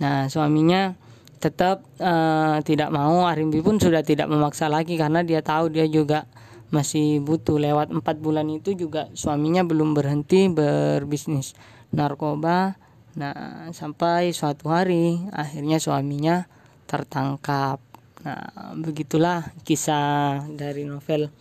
Nah 0.00 0.26
suaminya 0.26 0.96
tetap 1.40 1.86
uh, 2.00 2.60
tidak 2.60 2.92
mau 2.92 3.24
Arimbi 3.24 3.64
pun 3.64 3.80
sudah 3.80 4.04
tidak 4.04 4.28
memaksa 4.28 4.68
lagi 4.68 5.00
karena 5.00 5.24
dia 5.24 5.40
tahu 5.40 5.72
dia 5.72 5.88
juga 5.88 6.28
masih 6.74 7.22
butuh. 7.22 7.56
Lewat 7.56 7.94
empat 7.94 8.18
bulan 8.18 8.48
itu 8.50 8.74
juga 8.74 9.08
suaminya 9.16 9.62
belum 9.62 9.94
berhenti 9.94 10.50
berbisnis 10.50 11.54
narkoba. 11.94 12.76
Nah 13.16 13.68
sampai 13.70 14.34
suatu 14.34 14.68
hari 14.72 15.30
akhirnya 15.30 15.78
suaminya 15.78 16.48
tertangkap. 16.90 17.78
Nah 18.26 18.74
begitulah 18.76 19.52
kisah 19.64 20.44
dari 20.52 20.84
novel 20.84 21.32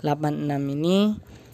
86 0.00 0.46
ini 0.78 0.98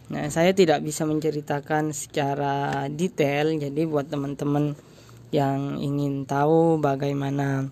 nah 0.09 0.25
saya 0.33 0.57
tidak 0.57 0.81
bisa 0.81 1.05
menceritakan 1.05 1.93
secara 1.93 2.87
detail. 2.89 3.53
Jadi 3.57 3.85
buat 3.85 4.09
teman-teman 4.09 4.73
yang 5.29 5.77
ingin 5.79 6.25
tahu 6.25 6.81
bagaimana 6.81 7.69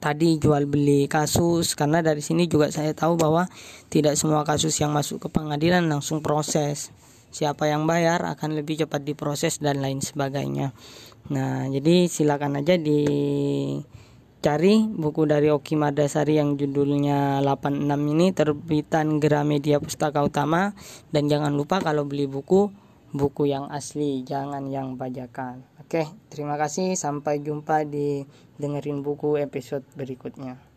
tadi 0.00 0.40
jual 0.40 0.64
beli 0.64 1.04
kasus 1.08 1.76
karena 1.76 2.00
dari 2.00 2.24
sini 2.24 2.48
juga 2.48 2.72
saya 2.72 2.96
tahu 2.96 3.20
bahwa 3.20 3.44
tidak 3.92 4.16
semua 4.16 4.44
kasus 4.44 4.72
yang 4.80 4.92
masuk 4.92 5.20
ke 5.24 5.28
pengadilan 5.28 5.84
langsung 5.84 6.24
proses. 6.24 6.88
Siapa 7.34 7.66
yang 7.66 7.84
bayar 7.84 8.22
akan 8.24 8.54
lebih 8.54 8.86
cepat 8.86 9.02
diproses 9.02 9.58
dan 9.58 9.82
lain 9.82 9.98
sebagainya. 10.00 10.72
Nah 11.28 11.66
jadi 11.68 12.08
silakan 12.08 12.62
aja 12.62 12.78
dicari 14.44 14.84
buku 14.84 15.24
dari 15.24 15.48
Oki 15.48 15.72
Madasari 15.72 16.36
yang 16.36 16.60
judulnya 16.60 17.40
86 17.40 17.80
ini 18.12 18.28
terbitan 18.36 19.16
Gramedia 19.16 19.80
Pustaka 19.80 20.20
Utama 20.20 20.76
dan 21.08 21.32
jangan 21.32 21.56
lupa 21.56 21.80
kalau 21.80 22.04
beli 22.04 22.28
buku 22.28 22.68
buku 23.16 23.48
yang 23.48 23.72
asli 23.72 24.20
jangan 24.20 24.68
yang 24.68 25.00
bajakan 25.00 25.64
Oke, 25.80 26.04
terima 26.28 26.60
kasih. 26.60 26.92
Sampai 26.92 27.40
jumpa 27.40 27.88
di 27.88 28.24
dengerin 28.60 29.00
buku 29.00 29.40
episode 29.40 29.84
berikutnya. 29.96 30.73